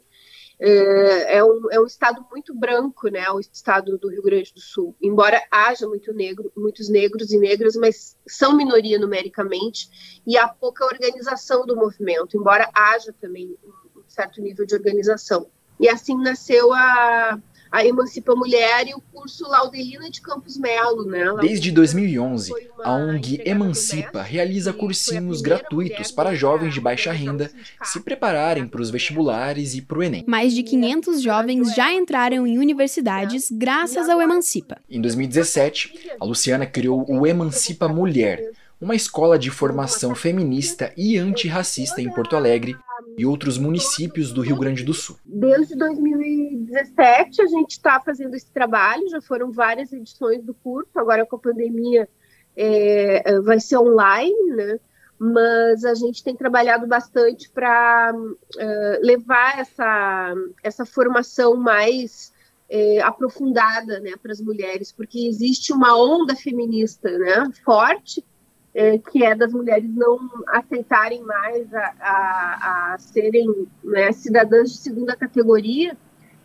É, 0.60 1.38
é, 1.38 1.44
um, 1.44 1.72
é 1.72 1.80
um 1.80 1.86
estado 1.86 2.26
muito 2.32 2.54
branco, 2.54 3.08
né, 3.10 3.30
o 3.32 3.40
estado 3.40 3.98
do 3.98 4.10
Rio 4.10 4.22
Grande 4.22 4.54
do 4.54 4.60
Sul. 4.60 4.96
Embora 5.02 5.42
haja 5.52 5.88
muito 5.88 6.14
negro, 6.14 6.52
muitos 6.56 6.90
negros 6.90 7.32
e 7.32 7.38
negras, 7.38 7.76
mas 7.76 8.18
são 8.28 8.56
minoria 8.56 9.00
numericamente 9.00 10.22
e 10.26 10.38
há 10.38 10.48
pouca 10.48 10.86
organização 10.86 11.66
do 11.66 11.76
movimento, 11.76 12.38
embora 12.38 12.70
haja 12.74 13.14
também 13.20 13.58
um 13.96 14.04
certo 14.08 14.42
nível 14.42 14.66
de 14.66 14.76
organização. 14.76 15.48
E 15.80 15.90
assim 15.90 16.18
nasceu 16.18 16.72
a, 16.72 17.40
a 17.74 17.84
Emancipa 17.84 18.36
Mulher 18.36 18.88
e 18.88 18.94
o 18.94 19.02
curso 19.12 19.50
Laudelina 19.50 20.08
de 20.08 20.22
Campos 20.22 20.60
Melo, 20.60 21.06
né? 21.06 21.26
Desde 21.42 21.72
2011, 21.72 22.54
a 22.84 22.94
ONG 22.94 23.42
Emancipa 23.44 24.22
realiza 24.22 24.72
cursinhos 24.72 25.42
gratuitos 25.42 26.12
para 26.12 26.36
jovens 26.36 26.76
de 26.76 26.80
baixa 26.80 27.12
renda 27.12 27.50
se 27.82 28.00
prepararem 28.00 28.68
para 28.68 28.80
os 28.80 28.92
vestibulares 28.92 29.74
e 29.74 29.82
para 29.82 29.98
o 29.98 30.04
Enem. 30.04 30.24
Mais 30.28 30.54
de 30.54 30.62
500 30.62 31.20
jovens 31.20 31.74
já 31.74 31.92
entraram 31.92 32.46
em 32.46 32.60
universidades 32.60 33.50
graças 33.52 34.08
ao 34.08 34.22
Emancipa. 34.22 34.78
Em 34.88 35.02
2017, 35.02 36.12
a 36.20 36.26
Luciana 36.26 36.68
criou 36.68 37.04
o 37.10 37.26
Emancipa 37.26 37.88
Mulher, 37.88 38.52
uma 38.80 38.96
escola 38.96 39.38
de 39.40 39.50
formação 39.50 40.14
feminista 40.14 40.94
e 40.98 41.18
antirracista 41.18 42.02
em 42.02 42.12
Porto 42.12 42.36
Alegre 42.36 42.76
e 43.18 43.26
outros 43.26 43.58
municípios 43.58 44.32
do 44.32 44.42
Rio 44.42 44.58
Grande 44.58 44.84
do 44.84 44.94
Sul. 44.94 45.18
Desde 45.26 45.76
2017 45.76 47.42
a 47.42 47.48
gente 47.48 47.72
está 47.72 48.00
fazendo 48.00 48.36
esse 48.36 48.52
trabalho, 48.52 49.10
já 49.10 49.22
foram 49.22 49.52
várias 49.52 49.94
edições 49.94 50.44
do 50.44 50.54
curso, 50.54 50.92
agora 50.96 51.26
com 51.26 51.36
a 51.36 51.40
pandemia 51.40 52.10
é, 52.56 53.40
vai 53.42 53.60
ser 53.60 53.78
online, 53.78 54.56
né? 54.56 54.80
Mas 55.18 55.86
a 55.86 55.94
gente 55.94 56.24
tem 56.24 56.36
trabalhado 56.36 56.86
bastante 56.86 57.50
para 57.50 58.12
uh, 58.14 58.38
é, 58.58 59.00
levar 59.02 59.60
essa, 59.60 60.34
essa 60.62 60.86
formação 60.86 61.56
mais 61.56 62.34
é, 62.70 63.00
aprofundada 63.02 64.00
né, 64.00 64.14
para 64.22 64.32
as 64.32 64.42
mulheres, 64.42 64.92
porque 64.92 65.28
existe 65.28 65.72
uma 65.72 65.96
onda 65.96 66.36
feminista 66.36 67.10
né, 67.18 67.50
forte 67.64 68.26
é, 68.74 68.98
que 68.98 69.24
é 69.24 69.36
das 69.36 69.54
mulheres 69.54 69.90
não 69.94 70.20
aceitarem 70.48 71.22
mais 71.24 71.74
a, 71.74 71.94
a, 72.00 72.94
a 72.94 72.98
serem 73.00 73.68
né, 73.84 74.12
cidadãs 74.12 74.72
de 74.72 74.78
segunda 74.78 75.16
categoria, 75.16 75.96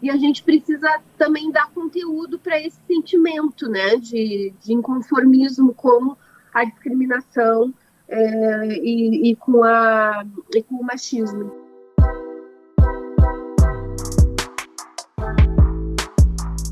e 0.00 0.10
a 0.10 0.16
gente 0.16 0.42
precisa 0.42 1.00
também 1.16 1.50
dar 1.50 1.70
conteúdo 1.72 2.38
para 2.38 2.60
esse 2.60 2.78
sentimento 2.86 3.68
né, 3.68 3.96
de, 3.96 4.52
de 4.62 4.72
inconformismo 4.72 5.74
com 5.74 6.16
a 6.54 6.64
discriminação 6.64 7.74
é, 8.08 8.66
e, 8.78 9.30
e, 9.30 9.36
com 9.36 9.64
a, 9.64 10.24
e 10.54 10.62
com 10.62 10.76
o 10.76 10.84
machismo. 10.84 11.67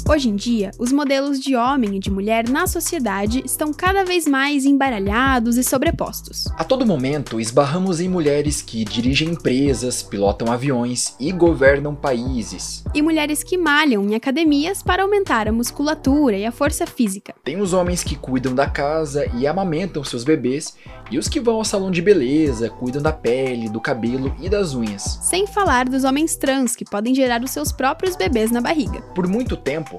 Hoje 0.08 0.28
em 0.28 0.36
dia, 0.36 0.70
os 0.78 0.92
modelos 0.92 1.40
de 1.40 1.56
homem 1.56 1.96
e 1.96 1.98
de 1.98 2.12
mulher 2.12 2.48
na 2.48 2.68
sociedade 2.68 3.42
estão 3.44 3.72
cada 3.72 4.04
vez 4.04 4.24
mais 4.24 4.64
embaralhados 4.64 5.56
e 5.56 5.64
sobrepostos. 5.64 6.44
A 6.56 6.62
todo 6.62 6.86
momento, 6.86 7.40
esbarramos 7.40 8.00
em 8.00 8.08
mulheres 8.08 8.62
que 8.62 8.84
dirigem 8.84 9.30
empresas, 9.30 10.04
pilotam 10.04 10.52
aviões 10.52 11.16
e 11.18 11.32
governam 11.32 11.92
países. 11.92 12.84
E 12.94 13.02
mulheres 13.02 13.42
que 13.42 13.58
malham 13.58 14.04
em 14.04 14.14
academias 14.14 14.80
para 14.80 15.02
aumentar 15.02 15.48
a 15.48 15.52
musculatura 15.52 16.36
e 16.36 16.46
a 16.46 16.52
força 16.52 16.86
física. 16.86 17.34
Tem 17.42 17.60
os 17.60 17.72
homens 17.72 18.04
que 18.04 18.14
cuidam 18.14 18.54
da 18.54 18.68
casa 18.68 19.26
e 19.34 19.44
amamentam 19.44 20.04
seus 20.04 20.22
bebês, 20.22 20.76
e 21.10 21.18
os 21.18 21.28
que 21.28 21.40
vão 21.40 21.56
ao 21.56 21.64
salão 21.64 21.90
de 21.90 22.00
beleza, 22.00 22.70
cuidam 22.70 23.02
da 23.02 23.12
pele, 23.12 23.68
do 23.68 23.80
cabelo 23.80 24.34
e 24.40 24.48
das 24.48 24.72
unhas. 24.72 25.18
Sem 25.22 25.48
falar 25.48 25.88
dos 25.88 26.04
homens 26.04 26.36
trans 26.36 26.76
que 26.76 26.84
podem 26.84 27.14
gerar 27.14 27.42
os 27.42 27.50
seus 27.50 27.72
próprios 27.72 28.16
bebês 28.16 28.52
na 28.52 28.60
barriga. 28.60 29.02
Por 29.14 29.26
muito 29.26 29.56
tempo, 29.56 29.96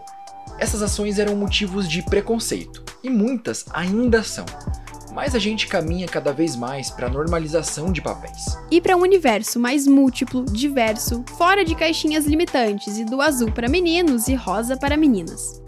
essas 0.59 0.81
ações 0.81 1.19
eram 1.19 1.35
motivos 1.35 1.87
de 1.87 2.01
preconceito, 2.01 2.83
e 3.03 3.09
muitas 3.09 3.65
ainda 3.71 4.23
são. 4.23 4.45
Mas 5.13 5.35
a 5.35 5.39
gente 5.39 5.67
caminha 5.67 6.07
cada 6.07 6.31
vez 6.31 6.55
mais 6.55 6.89
para 6.89 7.07
a 7.07 7.09
normalização 7.09 7.91
de 7.91 8.01
papéis. 8.01 8.57
E 8.69 8.81
para 8.81 8.95
um 8.95 9.01
universo 9.01 9.59
mais 9.59 9.87
múltiplo, 9.87 10.45
diverso, 10.45 11.23
fora 11.37 11.63
de 11.63 11.75
caixinhas 11.75 12.25
limitantes 12.25 12.97
e 12.97 13.05
do 13.05 13.21
azul 13.21 13.51
para 13.51 13.69
meninos 13.69 14.27
e 14.27 14.35
rosa 14.35 14.77
para 14.77 14.97
meninas. 14.97 15.61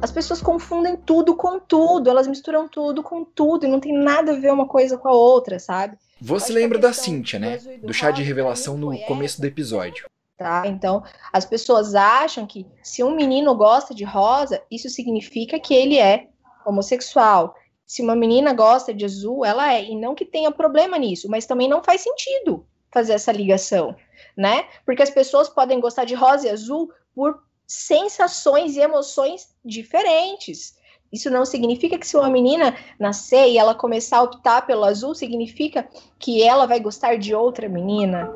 As 0.00 0.10
pessoas 0.10 0.42
confundem 0.42 0.96
tudo 0.96 1.36
com 1.36 1.60
tudo, 1.60 2.10
elas 2.10 2.26
misturam 2.26 2.66
tudo 2.66 3.02
com 3.02 3.24
tudo 3.24 3.66
e 3.66 3.68
não 3.68 3.78
tem 3.78 3.96
nada 3.96 4.32
a 4.32 4.36
ver 4.36 4.52
uma 4.52 4.66
coisa 4.66 4.98
com 4.98 5.08
a 5.08 5.12
outra, 5.12 5.58
sabe? 5.58 5.96
Você 6.20 6.52
lembra 6.52 6.78
da 6.78 6.92
Cíntia, 6.92 7.38
né? 7.38 7.58
Do 7.82 7.94
chá 7.94 8.10
de 8.10 8.22
revelação 8.22 8.76
no 8.76 8.98
começo 9.06 9.40
do 9.40 9.46
episódio. 9.46 10.06
Tá? 10.36 10.64
Então, 10.66 11.02
as 11.32 11.44
pessoas 11.44 11.94
acham 11.94 12.46
que 12.46 12.66
se 12.82 13.04
um 13.04 13.14
menino 13.14 13.54
gosta 13.54 13.94
de 13.94 14.04
rosa, 14.04 14.62
isso 14.70 14.88
significa 14.88 15.60
que 15.60 15.74
ele 15.74 15.98
é 15.98 16.28
homossexual. 16.66 17.54
Se 17.86 18.02
uma 18.02 18.16
menina 18.16 18.52
gosta 18.52 18.92
de 18.92 19.04
azul, 19.04 19.44
ela 19.44 19.72
é. 19.72 19.84
E 19.84 19.94
não 19.94 20.14
que 20.14 20.24
tenha 20.24 20.50
problema 20.50 20.98
nisso, 20.98 21.28
mas 21.28 21.46
também 21.46 21.68
não 21.68 21.82
faz 21.82 22.00
sentido 22.00 22.66
fazer 22.90 23.14
essa 23.14 23.32
ligação, 23.32 23.96
né? 24.36 24.66
Porque 24.84 25.02
as 25.02 25.10
pessoas 25.10 25.48
podem 25.48 25.80
gostar 25.80 26.04
de 26.04 26.14
rosa 26.14 26.46
e 26.46 26.50
azul 26.50 26.92
por 27.14 27.42
sensações 27.66 28.76
e 28.76 28.80
emoções 28.80 29.54
diferentes. 29.64 30.76
Isso 31.12 31.30
não 31.30 31.44
significa 31.44 31.98
que 31.98 32.06
se 32.06 32.16
uma 32.16 32.30
menina 32.30 32.76
nascer 32.98 33.48
e 33.48 33.58
ela 33.58 33.74
começar 33.74 34.18
a 34.18 34.22
optar 34.22 34.66
pelo 34.66 34.84
azul, 34.84 35.14
significa 35.14 35.86
que 36.18 36.42
ela 36.42 36.66
vai 36.66 36.80
gostar 36.80 37.16
de 37.16 37.34
outra 37.34 37.68
menina. 37.68 38.32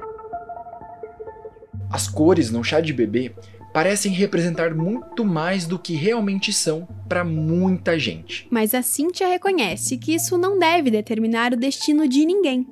As 1.91 2.09
cores 2.09 2.51
no 2.51 2.65
chá 2.65 2.81
de 2.81 2.93
bebê 2.93 3.33
parecem 3.73 4.11
representar 4.11 4.75
muito 4.75 5.25
mais 5.25 5.67
do 5.67 5.79
que 5.79 5.95
realmente 5.95 6.53
são 6.53 6.89
para 7.09 7.23
muita 7.23 7.99
gente. 7.99 8.49
Mas 8.51 8.75
a 8.75 8.83
Cíntia 8.83 9.29
reconhece 9.29 9.99
que 9.99 10.15
isso 10.15 10.39
não 10.39 10.59
deve 10.59 10.91
determinar 10.91 11.53
o 11.53 11.57
destino 11.57 12.09
de 12.09 12.25
ninguém. 12.25 12.67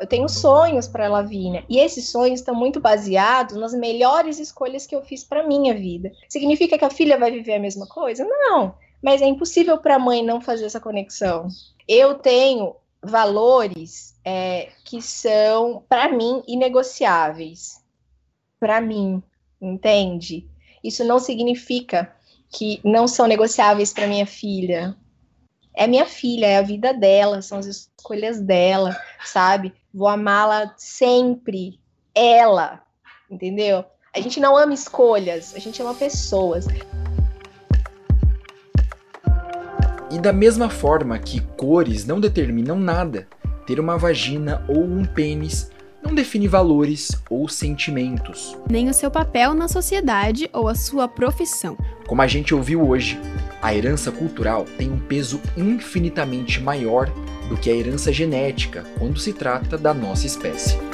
Eu 0.00 0.06
tenho 0.06 0.28
sonhos 0.28 0.86
para 0.86 1.06
a 1.06 1.10
Lavínia 1.10 1.64
e 1.68 1.78
esses 1.78 2.08
sonhos 2.08 2.38
estão 2.38 2.54
muito 2.54 2.80
baseados 2.80 3.56
nas 3.56 3.74
melhores 3.74 4.38
escolhas 4.38 4.86
que 4.86 4.94
eu 4.94 5.02
fiz 5.02 5.24
para 5.24 5.46
minha 5.46 5.74
vida. 5.74 6.12
Significa 6.28 6.78
que 6.78 6.84
a 6.84 6.90
filha 6.90 7.18
vai 7.18 7.32
viver 7.32 7.54
a 7.54 7.60
mesma 7.60 7.86
coisa? 7.86 8.24
Não, 8.24 8.74
mas 9.02 9.20
é 9.20 9.26
impossível 9.26 9.76
para 9.78 9.96
a 9.96 9.98
mãe 9.98 10.24
não 10.24 10.40
fazer 10.40 10.66
essa 10.66 10.78
conexão. 10.80 11.48
Eu 11.88 12.14
tenho 12.14 12.76
valores 13.02 14.14
é, 14.30 14.68
que 14.84 15.00
são, 15.00 15.82
para 15.88 16.12
mim, 16.12 16.42
inegociáveis. 16.46 17.82
Para 18.60 18.78
mim, 18.78 19.22
entende? 19.58 20.46
Isso 20.84 21.02
não 21.02 21.18
significa 21.18 22.14
que 22.50 22.78
não 22.84 23.08
são 23.08 23.26
negociáveis 23.26 23.90
para 23.90 24.06
minha 24.06 24.26
filha. 24.26 24.94
É 25.74 25.86
minha 25.86 26.04
filha, 26.04 26.44
é 26.44 26.58
a 26.58 26.62
vida 26.62 26.92
dela, 26.92 27.40
são 27.40 27.56
as 27.58 27.64
escolhas 27.64 28.38
dela, 28.38 28.94
sabe? 29.24 29.72
Vou 29.94 30.08
amá-la 30.08 30.74
sempre. 30.76 31.80
Ela, 32.14 32.82
entendeu? 33.30 33.82
A 34.14 34.20
gente 34.20 34.40
não 34.40 34.58
ama 34.58 34.74
escolhas, 34.74 35.54
a 35.54 35.58
gente 35.58 35.80
ama 35.80 35.94
pessoas. 35.94 36.66
E 40.10 40.18
da 40.18 40.34
mesma 40.34 40.68
forma 40.68 41.18
que 41.18 41.40
cores 41.40 42.04
não 42.04 42.20
determinam 42.20 42.78
nada, 42.78 43.26
ter 43.68 43.78
uma 43.78 43.98
vagina 43.98 44.64
ou 44.66 44.82
um 44.82 45.04
pênis 45.04 45.70
não 46.02 46.14
define 46.14 46.48
valores 46.48 47.10
ou 47.28 47.46
sentimentos. 47.48 48.56
Nem 48.70 48.88
o 48.88 48.94
seu 48.94 49.10
papel 49.10 49.52
na 49.52 49.68
sociedade 49.68 50.48
ou 50.54 50.68
a 50.68 50.74
sua 50.74 51.06
profissão. 51.06 51.76
Como 52.06 52.22
a 52.22 52.26
gente 52.26 52.54
ouviu 52.54 52.88
hoje, 52.88 53.20
a 53.60 53.74
herança 53.74 54.10
cultural 54.10 54.64
tem 54.78 54.90
um 54.90 54.98
peso 54.98 55.38
infinitamente 55.54 56.62
maior 56.62 57.12
do 57.50 57.58
que 57.58 57.68
a 57.68 57.74
herança 57.74 58.10
genética 58.10 58.86
quando 58.98 59.20
se 59.20 59.34
trata 59.34 59.76
da 59.76 59.92
nossa 59.92 60.26
espécie. 60.26 60.87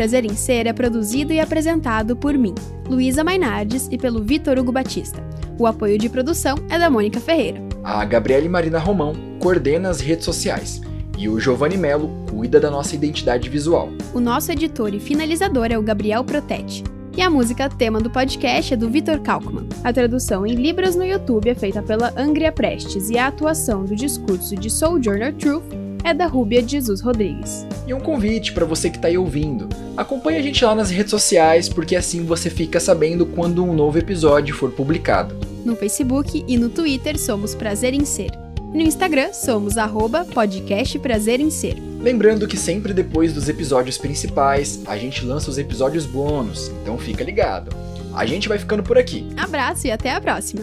Prazer 0.00 0.24
em 0.24 0.34
Ser 0.34 0.66
é 0.66 0.72
produzido 0.72 1.30
e 1.30 1.38
apresentado 1.38 2.16
por 2.16 2.32
mim, 2.32 2.54
Luísa 2.88 3.22
Mainardes, 3.22 3.86
e 3.90 3.98
pelo 3.98 4.22
Vitor 4.22 4.58
Hugo 4.58 4.72
Batista. 4.72 5.22
O 5.58 5.66
apoio 5.66 5.98
de 5.98 6.08
produção 6.08 6.56
é 6.70 6.78
da 6.78 6.88
Mônica 6.88 7.20
Ferreira. 7.20 7.60
A 7.84 8.02
Gabriele 8.06 8.48
Marina 8.48 8.78
Romão 8.78 9.12
coordena 9.38 9.90
as 9.90 10.00
redes 10.00 10.24
sociais 10.24 10.80
e 11.18 11.28
o 11.28 11.38
Giovanni 11.38 11.76
Melo 11.76 12.10
cuida 12.30 12.58
da 12.58 12.70
nossa 12.70 12.94
identidade 12.94 13.50
visual. 13.50 13.90
O 14.14 14.20
nosso 14.20 14.50
editor 14.50 14.94
e 14.94 14.98
finalizador 14.98 15.66
é 15.70 15.76
o 15.76 15.82
Gabriel 15.82 16.24
Protete. 16.24 16.82
E 17.14 17.20
a 17.20 17.28
música 17.28 17.68
tema 17.68 18.00
do 18.00 18.08
podcast 18.08 18.72
é 18.72 18.76
do 18.78 18.88
Vitor 18.88 19.20
Kalkman. 19.20 19.68
A 19.84 19.92
tradução 19.92 20.46
em 20.46 20.54
Libras 20.54 20.96
no 20.96 21.04
YouTube 21.04 21.50
é 21.50 21.54
feita 21.54 21.82
pela 21.82 22.10
Angria 22.18 22.50
Prestes 22.50 23.10
e 23.10 23.18
a 23.18 23.26
atuação 23.26 23.84
do 23.84 23.94
discurso 23.94 24.56
de 24.56 24.70
Sojourner 24.70 25.34
Truth 25.34 25.79
é 26.04 26.14
da 26.14 26.26
Rúbia 26.26 26.66
Jesus 26.66 27.00
Rodrigues. 27.00 27.66
E 27.86 27.94
um 27.94 28.00
convite 28.00 28.52
para 28.52 28.64
você 28.64 28.90
que 28.90 28.96
está 28.96 29.08
aí 29.08 29.18
ouvindo. 29.18 29.68
Acompanhe 29.96 30.38
a 30.38 30.42
gente 30.42 30.64
lá 30.64 30.74
nas 30.74 30.90
redes 30.90 31.10
sociais, 31.10 31.68
porque 31.68 31.96
assim 31.96 32.24
você 32.24 32.48
fica 32.48 32.80
sabendo 32.80 33.26
quando 33.26 33.64
um 33.64 33.72
novo 33.72 33.98
episódio 33.98 34.54
for 34.54 34.70
publicado. 34.70 35.36
No 35.64 35.76
Facebook 35.76 36.44
e 36.46 36.56
no 36.56 36.68
Twitter 36.68 37.18
somos 37.18 37.54
Prazer 37.54 37.94
em 37.94 38.04
Ser. 38.04 38.30
No 38.72 38.80
Instagram 38.80 39.32
somos 39.32 39.76
arroba 39.76 40.24
podcast 40.24 40.98
Prazer 41.00 41.40
em 41.40 41.50
Ser. 41.50 41.76
Lembrando 42.00 42.46
que 42.46 42.56
sempre 42.56 42.94
depois 42.94 43.32
dos 43.32 43.48
episódios 43.48 43.98
principais, 43.98 44.80
a 44.86 44.96
gente 44.96 45.24
lança 45.24 45.50
os 45.50 45.58
episódios 45.58 46.06
bônus, 46.06 46.68
então 46.80 46.96
fica 46.96 47.24
ligado. 47.24 47.74
A 48.14 48.24
gente 48.24 48.48
vai 48.48 48.58
ficando 48.58 48.82
por 48.82 48.96
aqui. 48.96 49.28
Abraço 49.36 49.86
e 49.86 49.90
até 49.90 50.12
a 50.12 50.20
próxima. 50.20 50.62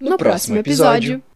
No, 0.00 0.10
no 0.10 0.16
próximo, 0.16 0.18
próximo 0.18 0.56
episódio, 0.58 1.14
episódio 1.14 1.27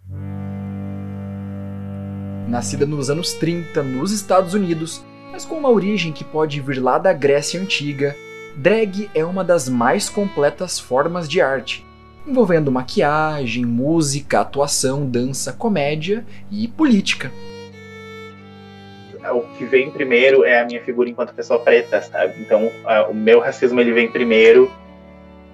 nascida 2.53 2.84
nos 2.84 3.09
anos 3.09 3.32
30 3.32 3.82
nos 3.82 4.12
Estados 4.12 4.53
Unidos, 4.53 5.03
mas 5.32 5.42
com 5.42 5.57
uma 5.57 5.70
origem 5.70 6.12
que 6.12 6.22
pode 6.22 6.61
vir 6.61 6.82
lá 6.82 6.98
da 6.98 7.11
Grécia 7.11 7.59
Antiga, 7.59 8.14
drag 8.55 9.09
é 9.14 9.24
uma 9.24 9.42
das 9.42 9.70
mais 9.70 10.11
completas 10.11 10.78
formas 10.78 11.26
de 11.26 11.40
arte, 11.40 11.82
envolvendo 12.28 12.70
maquiagem, 12.70 13.64
música, 13.64 14.40
atuação, 14.40 15.07
dança, 15.07 15.50
comédia 15.55 16.26
e 16.50 16.68
política. 16.68 17.32
O 19.32 19.40
que 19.57 19.64
vem 19.64 19.90
primeiro 19.90 20.44
é 20.44 20.61
a 20.61 20.66
minha 20.66 20.82
figura 20.82 21.09
enquanto 21.09 21.32
pessoa 21.32 21.59
preta, 21.59 22.03
sabe? 22.03 22.34
Então, 22.38 22.70
o 23.09 23.14
meu 23.14 23.40
racismo 23.40 23.80
ele 23.80 23.92
vem 23.92 24.12
primeiro, 24.12 24.70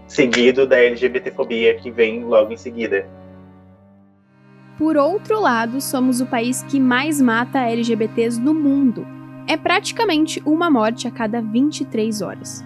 seguido 0.09 0.67
da 0.67 0.83
LGBTfobia 0.83 1.77
que 1.77 1.93
vem 1.93 2.25
logo 2.25 2.53
em 2.53 2.57
seguida. 2.57 3.07
Por 4.79 4.97
outro 4.97 5.41
lado, 5.41 5.81
somos 5.81 6.21
o 6.21 6.27
país 6.27 6.63
que 6.63 6.79
mais 6.79 7.21
mata 7.21 7.59
LGBTs 7.59 8.41
no 8.41 8.55
mundo. 8.55 9.05
É 9.49 9.57
praticamente 9.57 10.41
uma 10.47 10.71
morte 10.71 11.09
a 11.09 11.11
cada 11.11 11.43
23 11.43 12.23
horas. 12.23 12.65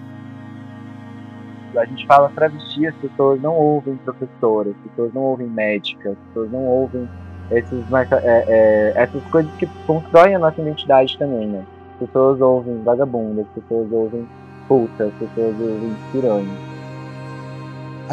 A 1.75 1.85
gente 1.85 2.05
fala 2.05 2.29
travesti, 2.35 2.85
as 2.85 2.93
pessoas 2.97 3.41
não 3.41 3.55
ouvem 3.55 3.95
professoras, 3.97 4.75
as 4.75 4.91
pessoas 4.91 5.11
não 5.11 5.23
ouvem 5.23 5.47
médicas, 5.47 6.11
as 6.11 6.27
pessoas 6.27 6.51
não 6.51 6.63
ouvem 6.63 7.09
esses, 7.49 7.83
é, 7.91 8.45
é, 8.47 8.93
essas 8.95 9.23
coisas 9.31 9.51
que 9.55 9.65
constroem 9.87 10.35
a 10.35 10.39
nossa 10.39 10.61
identidade 10.61 11.17
também, 11.17 11.47
né? 11.47 11.65
As 11.93 12.07
pessoas 12.07 12.39
ouvem 12.39 12.83
vagabundas, 12.83 13.47
as 13.47 13.63
pessoas 13.63 13.91
ouvem 13.91 14.27
putas, 14.67 15.07
as 15.07 15.13
pessoas 15.15 15.59
ouvem 15.59 15.95
piranhas 16.11 16.72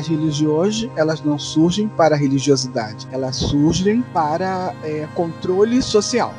as 0.00 0.08
religiões 0.08 0.88
elas 0.96 1.22
não 1.22 1.38
surgem 1.38 1.86
para 1.86 2.14
a 2.14 2.18
religiosidade, 2.18 3.06
elas 3.12 3.36
surgem 3.36 4.02
para 4.02 4.74
é, 4.82 5.06
controle 5.14 5.80
social. 5.82 6.34